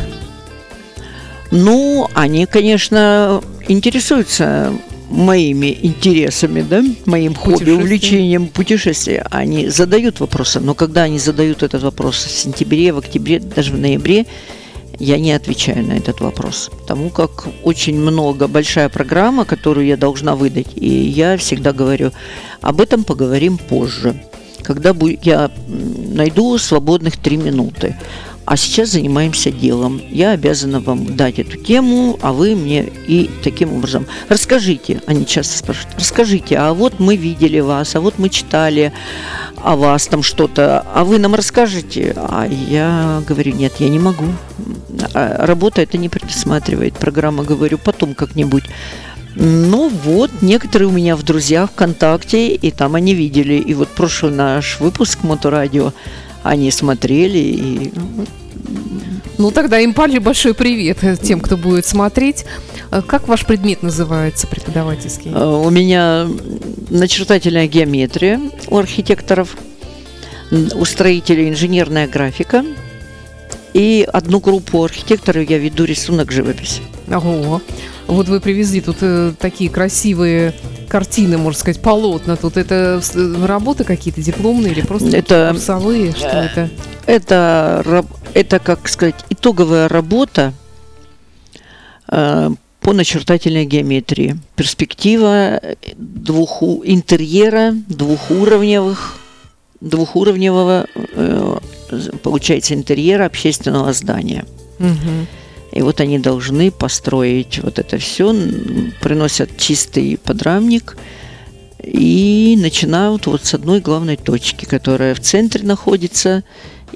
Ну, 1.51 2.09
они, 2.13 2.45
конечно, 2.45 3.41
интересуются 3.67 4.71
моими 5.09 5.77
интересами, 5.81 6.61
да, 6.61 6.83
моим 7.05 7.33
хобби, 7.33 7.71
увлечением 7.71 8.47
путешествия. 8.47 9.25
Они 9.31 9.69
задают 9.69 10.19
вопросы, 10.19 10.59
но 10.59 10.73
когда 10.73 11.03
они 11.03 11.19
задают 11.19 11.63
этот 11.63 11.83
вопрос 11.83 12.25
в 12.25 12.31
сентябре, 12.31 12.91
в 12.91 12.97
октябре, 12.97 13.39
даже 13.39 13.71
в 13.73 13.79
ноябре, 13.79 14.25
я 14.99 15.19
не 15.19 15.31
отвечаю 15.31 15.85
на 15.85 15.93
этот 15.93 16.21
вопрос, 16.21 16.71
потому 16.81 17.09
как 17.09 17.47
очень 17.63 17.99
много, 17.99 18.47
большая 18.47 18.89
программа, 18.89 19.45
которую 19.45 19.85
я 19.85 19.95
должна 19.95 20.35
выдать, 20.35 20.67
и 20.75 20.89
я 20.89 21.37
всегда 21.37 21.71
говорю, 21.71 22.11
об 22.61 22.81
этом 22.81 23.03
поговорим 23.03 23.57
позже, 23.57 24.21
когда 24.63 24.95
я 25.21 25.51
найду 25.67 26.57
свободных 26.57 27.17
три 27.17 27.37
минуты. 27.37 27.95
А 28.47 28.55
сейчас 28.55 28.91
занимаемся 28.91 29.51
делом. 29.51 30.01
Я 30.09 30.31
обязана 30.31 30.79
вам 30.79 31.17
дать 31.17 31.37
эту 31.37 31.57
тему, 31.57 32.17
а 32.21 32.31
вы 32.31 32.55
мне 32.55 32.85
и 33.05 33.29
таким 33.43 33.73
образом. 33.73 34.07
Расскажите, 34.29 35.01
они 35.05 35.25
часто 35.25 35.57
спрашивают, 35.57 35.99
расскажите, 35.99 36.55
а 36.55 36.73
вот 36.73 36.97
мы 36.97 37.17
видели 37.17 37.59
вас, 37.59 37.93
а 37.97 37.99
вот 37.99 38.17
мы 38.19 38.29
читали 38.29 38.93
о 39.57 39.75
вас 39.75 40.07
там 40.07 40.23
что-то, 40.23 40.79
а 40.93 41.03
вы 41.03 41.19
нам 41.19 41.35
расскажете? 41.35 42.13
А 42.15 42.47
я 42.47 43.21
говорю, 43.27 43.53
нет, 43.53 43.73
я 43.79 43.89
не 43.89 43.99
могу. 43.99 44.27
А 45.13 45.45
Работа 45.45 45.81
это 45.81 45.97
не 45.97 46.07
предусматривает. 46.07 46.93
Программа, 46.93 47.43
говорю, 47.43 47.77
потом 47.77 48.15
как-нибудь. 48.15 48.63
Ну 49.35 49.89
вот, 49.89 50.31
некоторые 50.41 50.87
у 50.87 50.91
меня 50.91 51.17
в 51.17 51.23
друзьях 51.23 51.71
ВКонтакте, 51.71 52.55
и 52.55 52.71
там 52.71 52.95
они 52.95 53.13
видели. 53.13 53.55
И 53.55 53.73
вот 53.73 53.89
прошлый 53.89 54.31
наш 54.31 54.79
выпуск 54.79 55.19
Моторадио 55.23 55.91
они 56.47 56.71
смотрели, 56.71 57.37
и 57.37 57.91
Ну, 59.37 59.51
тогда 59.51 59.79
им 59.79 59.93
Пали 59.93 60.17
большой 60.19 60.53
привет 60.53 61.03
э, 61.03 61.15
тем, 61.15 61.39
кто 61.39 61.57
будет 61.57 61.85
смотреть. 61.85 62.45
Э, 62.91 63.01
Как 63.05 63.27
ваш 63.27 63.45
предмет 63.45 63.83
называется 63.83 64.47
преподавательский? 64.47 65.31
Э, 65.33 65.45
У 65.45 65.69
меня 65.69 66.27
начертательная 66.89 67.67
геометрия 67.67 68.39
у 68.69 68.77
архитекторов, 68.77 69.55
у 70.51 70.85
строителей 70.85 71.49
инженерная 71.49 72.07
графика. 72.07 72.65
И 73.73 74.07
одну 74.11 74.39
группу 74.39 74.83
архитекторов 74.83 75.47
я 75.49 75.59
веду 75.59 75.83
рисунок 75.83 76.31
живопись. 76.31 76.81
Ого. 77.09 77.61
Вот 78.07 78.27
вы 78.27 78.39
привезли 78.39 78.81
тут 78.81 78.97
э, 79.01 79.33
такие 79.39 79.69
красивые 79.69 80.53
картины, 80.89 81.37
можно 81.37 81.59
сказать, 81.59 81.81
полотна. 81.81 82.35
Тут 82.35 82.57
это 82.57 83.01
э, 83.13 83.45
работы 83.45 83.83
какие-то 83.83 84.21
дипломные 84.21 84.71
или 84.73 84.81
просто 84.81 85.15
Это- 85.15 85.49
курсовые? 85.51 86.11
Что 86.13 86.27
это? 86.27 86.69
Это, 87.05 88.05
это, 88.33 88.59
как 88.59 88.87
сказать, 88.89 89.15
итоговая 89.29 89.87
работа 89.87 90.53
э, 92.09 92.49
по 92.81 92.93
начертательной 92.93 93.65
геометрии. 93.65 94.37
Перспектива 94.55 95.59
э, 95.61 95.75
двуху, 95.97 96.81
интерьера 96.85 97.73
двухуровневых, 97.87 99.17
двухуровневого, 99.81 100.87
э, 100.95 101.57
получается, 102.23 102.73
интерьера 102.73 103.25
общественного 103.25 103.93
здания. 103.93 104.45
Мгм. 104.79 105.27
И 105.77 105.81
вот 105.83 106.01
они 106.01 106.17
должны 106.17 106.71
построить 106.71 107.59
вот 107.59 107.77
это 107.77 107.99
все, 107.99 108.33
приносят 108.99 109.57
чистый 109.59 110.17
подрамник 110.17 110.97
и 111.83 112.57
начинают 112.59 113.27
вот 113.27 113.45
с 113.45 113.53
одной 113.53 113.79
главной 113.79 114.17
точки, 114.17 114.65
которая 114.65 115.13
в 115.13 115.19
центре 115.19 115.63
находится, 115.63 116.43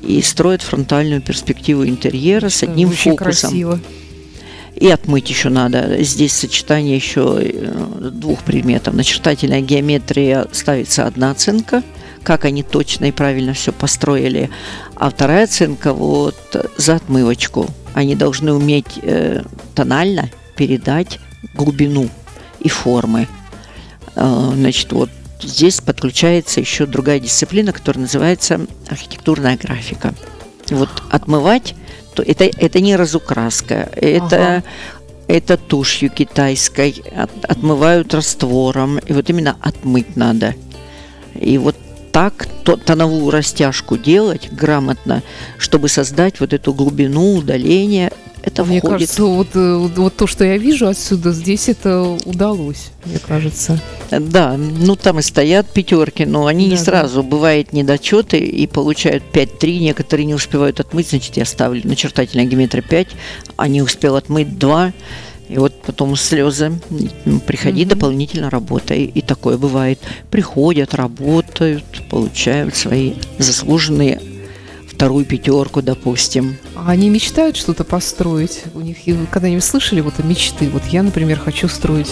и 0.01 0.19
строят 0.23 0.63
фронтальную 0.63 1.21
перспективу 1.21 1.85
интерьера 1.85 2.49
с 2.49 2.63
одним 2.63 2.89
Очень 2.89 3.11
фокусом. 3.11 3.51
красиво. 3.51 3.79
И 4.75 4.87
отмыть 4.87 5.29
еще 5.29 5.49
надо. 5.49 6.01
Здесь 6.01 6.33
сочетание 6.33 6.95
еще 6.95 7.37
э, 7.39 8.09
двух 8.11 8.41
предметов. 8.41 8.95
Начертательная 8.95 9.61
геометрия 9.61 10.47
ставится 10.53 11.05
одна 11.05 11.29
оценка, 11.29 11.83
как 12.23 12.45
они 12.45 12.63
точно 12.63 13.05
и 13.05 13.11
правильно 13.11 13.53
все 13.53 13.73
построили. 13.73 14.49
А 14.95 15.11
вторая 15.11 15.43
оценка 15.43 15.93
вот 15.93 16.35
за 16.77 16.95
отмывочку. 16.95 17.69
Они 17.93 18.15
должны 18.15 18.53
уметь 18.53 18.99
э, 19.01 19.43
тонально 19.75 20.29
передать 20.55 21.19
глубину 21.53 22.09
и 22.59 22.69
формы. 22.69 23.27
Э, 24.15 24.51
значит, 24.53 24.91
вот 24.93 25.09
здесь 25.41 25.81
подключается 25.81 26.59
еще 26.59 26.85
другая 26.85 27.19
дисциплина, 27.19 27.71
которая 27.73 28.03
называется 28.03 28.61
архитектурная 28.87 29.57
графика. 29.57 30.13
Вот 30.69 30.89
отмывать, 31.09 31.75
то 32.15 32.23
это, 32.23 32.45
это 32.45 32.79
не 32.79 32.95
разукраска, 32.95 33.89
это, 33.95 34.57
Ага. 34.57 34.63
это 35.27 35.57
тушью 35.57 36.09
китайской, 36.09 37.03
от- 37.15 37.45
отмывают 37.45 38.13
раствором, 38.13 38.99
и 38.99 39.13
вот 39.13 39.29
именно 39.29 39.57
отмыть 39.61 40.15
надо. 40.15 40.53
И 41.35 41.57
вот 41.57 41.75
так 42.11 42.47
то, 42.63 42.75
тоновую 42.75 43.31
растяжку 43.31 43.97
делать 43.97 44.49
грамотно, 44.51 45.23
чтобы 45.57 45.89
создать 45.89 46.39
вот 46.39 46.53
эту 46.53 46.73
глубину 46.73 47.35
удаления, 47.35 48.11
это 48.43 48.65
Мне 48.65 48.79
входит 48.79 48.97
кажется, 48.97 49.23
вот, 49.23 49.49
э, 49.53 49.75
вот, 49.75 49.97
вот 49.97 50.15
то, 50.15 50.25
что 50.25 50.43
я 50.43 50.57
вижу 50.57 50.87
отсюда, 50.87 51.31
здесь 51.31 51.69
это 51.69 52.17
удалось, 52.25 52.89
мне 53.05 53.19
кажется. 53.19 53.79
Да, 54.09 54.57
ну 54.57 54.95
там 54.95 55.19
и 55.19 55.21
стоят 55.21 55.69
пятерки, 55.69 56.25
но 56.25 56.47
они 56.47 56.65
не 56.65 56.71
Да, 56.71 56.77
да. 56.77 56.83
сразу. 56.83 57.21
Бывает 57.23 57.71
недочеты 57.71 58.39
и 58.39 58.65
получают 58.65 59.23
5-3, 59.31 59.79
некоторые 59.79 60.25
не 60.25 60.33
успевают 60.33 60.79
отмыть, 60.79 61.09
значит, 61.09 61.37
я 61.37 61.45
ставлю 61.45 61.81
начертательная 61.83 62.45
геометрия 62.45 62.81
5, 62.81 63.07
а 63.57 63.67
не 63.67 63.83
успел 63.83 64.15
отмыть 64.15 64.57
2, 64.57 64.91
и 65.51 65.57
вот 65.57 65.81
потом 65.81 66.15
слезы. 66.15 66.71
Приходи, 67.45 67.81
Мгм. 67.81 67.89
дополнительно 67.89 68.49
работай. 68.49 69.03
И 69.03 69.21
такое 69.21 69.57
бывает. 69.57 69.99
Приходят, 70.29 70.93
работают, 70.93 71.83
получают 72.09 72.75
свои 72.75 73.13
заслуженные 73.37 74.21
вторую 74.87 75.25
пятерку, 75.25 75.81
допустим. 75.81 76.57
А 76.75 76.91
они 76.91 77.09
мечтают 77.09 77.57
что-то 77.57 77.83
построить? 77.83 78.63
У 78.73 78.79
них 78.79 78.97
когда-нибудь 79.29 79.63
слышали 79.63 79.99
вот 80.01 80.19
мечты? 80.23 80.69
Вот 80.69 80.83
я, 80.91 81.03
например, 81.03 81.39
хочу 81.39 81.67
строить 81.67 82.11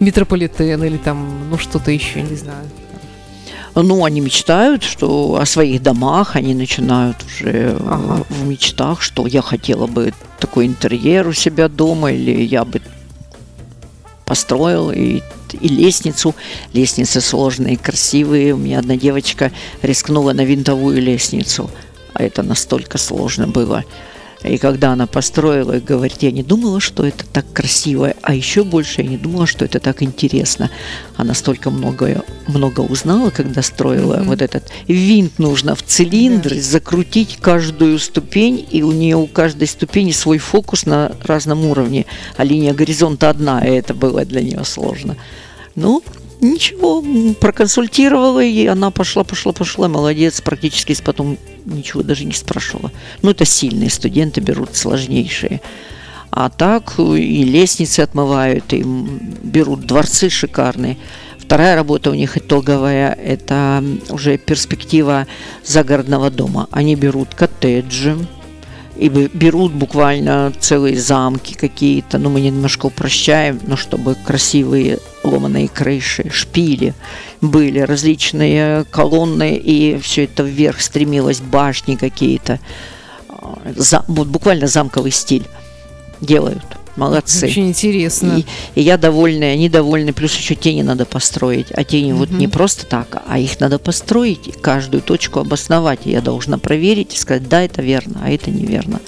метрополитен 0.00 0.82
или 0.84 0.96
там, 0.98 1.48
ну, 1.48 1.58
что-то 1.58 1.90
еще, 1.90 2.22
не 2.22 2.36
знаю. 2.36 2.68
Ну, 3.74 4.04
они 4.04 4.20
мечтают, 4.20 4.82
что 4.82 5.36
о 5.40 5.46
своих 5.46 5.82
домах, 5.82 6.36
они 6.36 6.54
начинают 6.54 7.16
уже 7.24 7.50
э, 7.50 7.78
Ага. 7.88 8.24
в 8.28 8.46
мечтах, 8.46 9.00
что 9.00 9.26
я 9.26 9.40
хотела 9.40 9.86
бы 9.86 10.12
такой 10.38 10.66
интерьер 10.66 11.26
у 11.28 11.32
себя 11.32 11.68
дома, 11.68 12.12
или 12.12 12.42
я 12.42 12.64
бы 12.64 12.82
построил 14.26 14.90
и, 14.90 15.22
и 15.58 15.68
лестницу. 15.68 16.34
Лестницы 16.74 17.20
сложные, 17.20 17.78
красивые. 17.78 18.54
У 18.54 18.58
меня 18.58 18.78
одна 18.78 18.96
девочка 18.96 19.52
рискнула 19.82 20.32
на 20.32 20.44
винтовую 20.44 21.00
лестницу, 21.00 21.70
а 22.12 22.22
это 22.22 22.42
настолько 22.42 22.98
сложно 22.98 23.46
было. 23.46 23.84
И 24.44 24.58
когда 24.58 24.92
она 24.92 25.06
построила, 25.06 25.76
и 25.76 25.80
говорит, 25.80 26.18
я 26.22 26.30
не 26.30 26.42
думала, 26.42 26.80
что 26.80 27.06
это 27.06 27.24
так 27.26 27.44
красиво, 27.52 28.14
а 28.22 28.34
еще 28.34 28.64
больше 28.64 29.02
я 29.02 29.08
не 29.08 29.16
думала, 29.16 29.46
что 29.46 29.64
это 29.64 29.78
так 29.78 30.02
интересно. 30.02 30.70
Она 31.16 31.34
столько 31.34 31.70
много, 31.70 32.24
много 32.48 32.80
узнала, 32.80 33.30
когда 33.30 33.62
строила 33.62 34.16
Мгм. 34.16 34.26
вот 34.26 34.42
этот 34.42 34.70
винт 34.88 35.38
нужно 35.38 35.74
в 35.74 35.82
цилиндр, 35.82 36.54
закрутить 36.54 37.38
каждую 37.40 37.98
ступень, 37.98 38.66
и 38.70 38.82
у 38.82 38.92
нее 38.92 39.16
у 39.16 39.26
каждой 39.26 39.68
ступени 39.68 40.10
свой 40.12 40.38
фокус 40.38 40.86
на 40.86 41.12
разном 41.22 41.64
уровне, 41.66 42.06
а 42.36 42.44
линия 42.44 42.74
горизонта 42.74 43.30
одна, 43.30 43.64
и 43.64 43.70
это 43.70 43.94
было 43.94 44.24
для 44.24 44.42
нее 44.42 44.64
сложно. 44.64 45.16
Ну, 45.74 46.02
ничего, 46.40 47.02
проконсультировала, 47.40 48.42
и 48.42 48.66
она 48.66 48.90
пошла, 48.90 49.24
пошла, 49.24 49.52
пошла, 49.52 49.88
молодец, 49.88 50.40
практически 50.40 50.96
потом 51.02 51.38
ничего 51.64 52.02
даже 52.02 52.24
не 52.24 52.32
спрашивала. 52.32 52.90
Ну, 53.22 53.30
это 53.30 53.44
сильные 53.44 53.90
студенты 53.90 54.40
берут 54.40 54.76
сложнейшие. 54.76 55.60
А 56.30 56.48
так 56.48 56.94
э, 56.98 57.18
и 57.18 57.44
лестницы 57.44 58.00
отмывают, 58.00 58.72
и 58.72 58.82
берут 58.82 59.86
дворцы 59.86 60.30
шикарные. 60.30 60.96
Вторая 61.38 61.74
работа 61.74 62.10
у 62.10 62.14
них 62.14 62.38
итоговая– 62.38 63.12
это 63.24 63.84
уже 64.08 64.38
перспектива 64.38 65.26
загородного 65.64 66.30
дома. 66.30 66.68
Они 66.70 66.96
берут 66.96 67.34
коттеджи, 67.34 68.16
и 68.96 69.08
бе- 69.08 69.28
берут 69.32 69.72
буквально 69.72 70.52
целые 70.58 70.98
замки 70.98 71.54
какие-то, 71.54 72.18
ну, 72.18 72.30
мы 72.30 72.40
немножко 72.40 72.86
упрощаем, 72.86 73.60
но 73.66 73.76
чтобы 73.76 74.14
красивые 74.14 74.98
ломаные 75.24 75.68
крыши, 75.68 76.30
шпили 76.30 76.94
были, 77.40 77.80
различные 77.80 78.84
колонны, 78.90 79.56
и 79.56 79.98
все 79.98 80.24
это 80.24 80.42
вверх 80.42 80.80
стремилось, 80.80 81.40
башни 81.40 81.96
какие-то. 81.96 82.60
А, 83.28 83.58
За- 83.76 84.04
вот 84.08 84.28
буквально 84.28 84.66
замковый 84.66 85.10
стиль 85.12 85.46
делают. 86.20 86.62
Молодцы. 86.94 87.46
Очень 87.46 87.68
интересно. 87.70 88.36
И, 88.38 88.44
и 88.78 88.82
я 88.82 88.98
довольна, 88.98 89.44
и 89.44 89.54
они 89.54 89.68
довольны. 89.70 90.12
Плюс 90.12 90.36
еще 90.36 90.54
тени 90.54 90.82
надо 90.82 91.06
построить. 91.06 91.68
А 91.72 91.84
тени 91.84 92.12
вот 92.12 92.28
Мгм. 92.28 92.38
не 92.38 92.48
просто 92.48 92.84
так, 92.84 93.22
а 93.26 93.38
их 93.38 93.58
надо 93.60 93.78
построить, 93.78 94.46
и 94.48 94.52
каждую 94.52 95.02
точку 95.02 95.40
обосновать. 95.40 96.00
И 96.04 96.10
я 96.10 96.20
должна 96.20 96.58
проверить 96.58 97.14
и 97.14 97.18
сказать, 97.18 97.48
да, 97.48 97.62
это 97.62 97.80
верно, 97.80 98.20
а 98.22 98.30
это 98.30 98.50
неверно. 98.50 99.00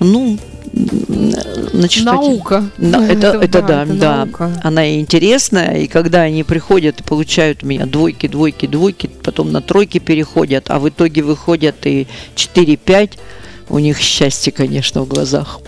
Ну, 0.00 0.38
значит, 0.72 2.04
Наука. 2.04 2.64
Да, 2.78 3.06
это, 3.06 3.38
это, 3.40 3.62
да, 3.62 3.82
это 3.82 3.94
да. 3.94 4.16
наука. 4.24 4.60
Она 4.62 4.86
и 4.86 5.00
интересная, 5.00 5.78
и 5.78 5.86
когда 5.86 6.22
они 6.22 6.44
приходят 6.44 7.00
и 7.00 7.02
получают 7.02 7.62
у 7.62 7.66
меня 7.66 7.86
двойки, 7.86 8.26
двойки, 8.26 8.66
двойки, 8.66 9.10
потом 9.22 9.52
на 9.52 9.60
тройки 9.60 9.98
переходят, 9.98 10.66
а 10.68 10.78
в 10.78 10.88
итоге 10.88 11.22
выходят 11.22 11.86
и 11.86 12.06
4-5, 12.36 13.18
у 13.68 13.78
них 13.78 13.98
счастье, 13.98 14.52
конечно, 14.52 15.02
в 15.02 15.08
глазах. 15.08 15.60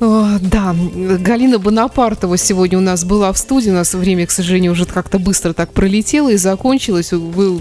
Да, 0.00 0.74
Галина 1.18 1.58
Бонапартова 1.58 2.36
сегодня 2.36 2.78
у 2.78 2.82
нас 2.82 3.04
была 3.04 3.32
в 3.32 3.38
студии. 3.38 3.70
У 3.70 3.74
нас 3.74 3.94
время, 3.94 4.26
к 4.26 4.30
сожалению, 4.30 4.72
уже 4.72 4.84
как-то 4.84 5.18
быстро 5.18 5.52
так 5.52 5.72
пролетело 5.72 6.30
и 6.30 6.36
закончилось. 6.36 7.12
Вы 7.12 7.60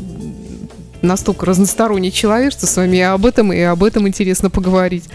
настолько 1.02 1.46
разносторонний 1.46 2.12
человек, 2.12 2.52
что 2.52 2.66
с 2.66 2.76
вами 2.76 2.98
и 2.98 3.02
об 3.02 3.26
этом, 3.26 3.54
и 3.54 3.60
об 3.60 3.84
этом 3.84 4.08
интересно 4.08 4.50
поговорить. 4.50 5.06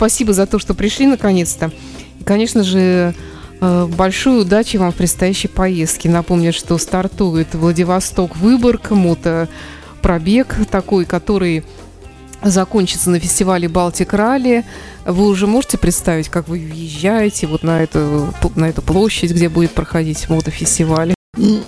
Спасибо 0.00 0.32
за 0.32 0.46
то, 0.46 0.58
что 0.58 0.72
пришли 0.72 1.06
наконец-то. 1.06 1.70
И, 2.18 2.24
конечно 2.24 2.64
же, 2.64 3.14
э, 3.60 3.86
большой 3.86 4.40
удачи 4.40 4.78
вам 4.78 4.92
в 4.92 4.94
предстоящей 4.94 5.48
поездке. 5.48 6.08
Напомню, 6.08 6.54
что 6.54 6.78
стартует 6.78 7.54
Владивосток 7.54 8.34
Выборг, 8.38 8.92
мотопробег 8.92 10.56
такой, 10.70 11.04
который 11.04 11.64
закончится 12.42 13.10
на 13.10 13.20
фестивале 13.20 13.68
Балтик 13.68 14.14
Ралли. 14.14 14.64
Вы 15.04 15.26
уже 15.26 15.46
можете 15.46 15.76
представить, 15.76 16.30
как 16.30 16.48
вы 16.48 16.60
въезжаете 16.60 17.46
вот 17.46 17.62
на 17.62 17.82
эту, 17.82 18.32
на 18.56 18.70
эту 18.70 18.80
площадь, 18.80 19.32
где 19.32 19.50
будет 19.50 19.72
проходить 19.72 20.30
мотофестиваль? 20.30 21.12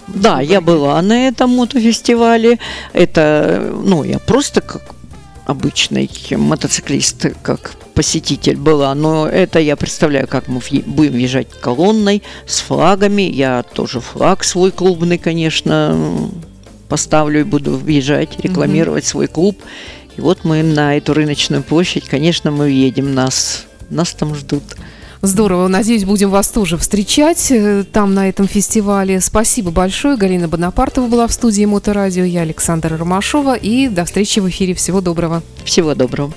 Да, 0.08 0.40
я 0.40 0.62
была 0.62 1.02
на 1.02 1.28
этом 1.28 1.50
мотофестивале. 1.50 2.58
Это, 2.94 3.74
ну, 3.84 4.04
я 4.04 4.18
просто 4.18 4.62
как 4.62 4.80
обычный 5.46 6.10
мотоциклист, 6.30 7.26
как 7.42 7.72
посетитель 7.94 8.56
была, 8.56 8.94
но 8.94 9.28
это 9.28 9.58
я 9.58 9.76
представляю, 9.76 10.26
как 10.26 10.48
мы 10.48 10.60
будем 10.86 11.12
въезжать 11.12 11.48
колонной 11.60 12.22
с 12.46 12.60
флагами. 12.60 13.22
Я 13.22 13.62
тоже 13.62 14.00
флаг 14.00 14.44
свой 14.44 14.70
клубный, 14.70 15.18
конечно, 15.18 16.30
поставлю 16.88 17.40
и 17.40 17.44
буду 17.44 17.76
въезжать, 17.76 18.40
рекламировать 18.40 19.04
свой 19.04 19.26
клуб. 19.26 19.58
И 20.16 20.20
вот 20.20 20.44
мы 20.44 20.62
на 20.62 20.96
эту 20.96 21.14
рыночную 21.14 21.62
площадь, 21.62 22.08
конечно, 22.08 22.50
мы 22.50 22.70
едем, 22.70 23.14
нас, 23.14 23.66
нас 23.88 24.12
там 24.12 24.34
ждут. 24.34 24.62
Здорово. 25.22 25.68
Надеюсь, 25.68 26.04
будем 26.04 26.30
вас 26.30 26.48
тоже 26.48 26.76
встречать 26.76 27.52
э, 27.52 27.84
там, 27.84 28.12
на 28.12 28.28
этом 28.28 28.48
фестивале. 28.48 29.20
Спасибо 29.20 29.70
большое. 29.70 30.16
Галина 30.16 30.48
Бонапартова 30.48 31.06
была 31.06 31.28
в 31.28 31.32
студии 31.32 31.64
Моторадио. 31.64 32.24
Я 32.24 32.40
Александра 32.40 32.96
Ромашова. 32.96 33.54
И 33.54 33.88
до 33.88 34.04
встречи 34.04 34.40
в 34.40 34.48
эфире. 34.48 34.74
Всего 34.74 35.00
доброго. 35.00 35.44
Всего 35.64 35.94
доброго. 35.94 36.34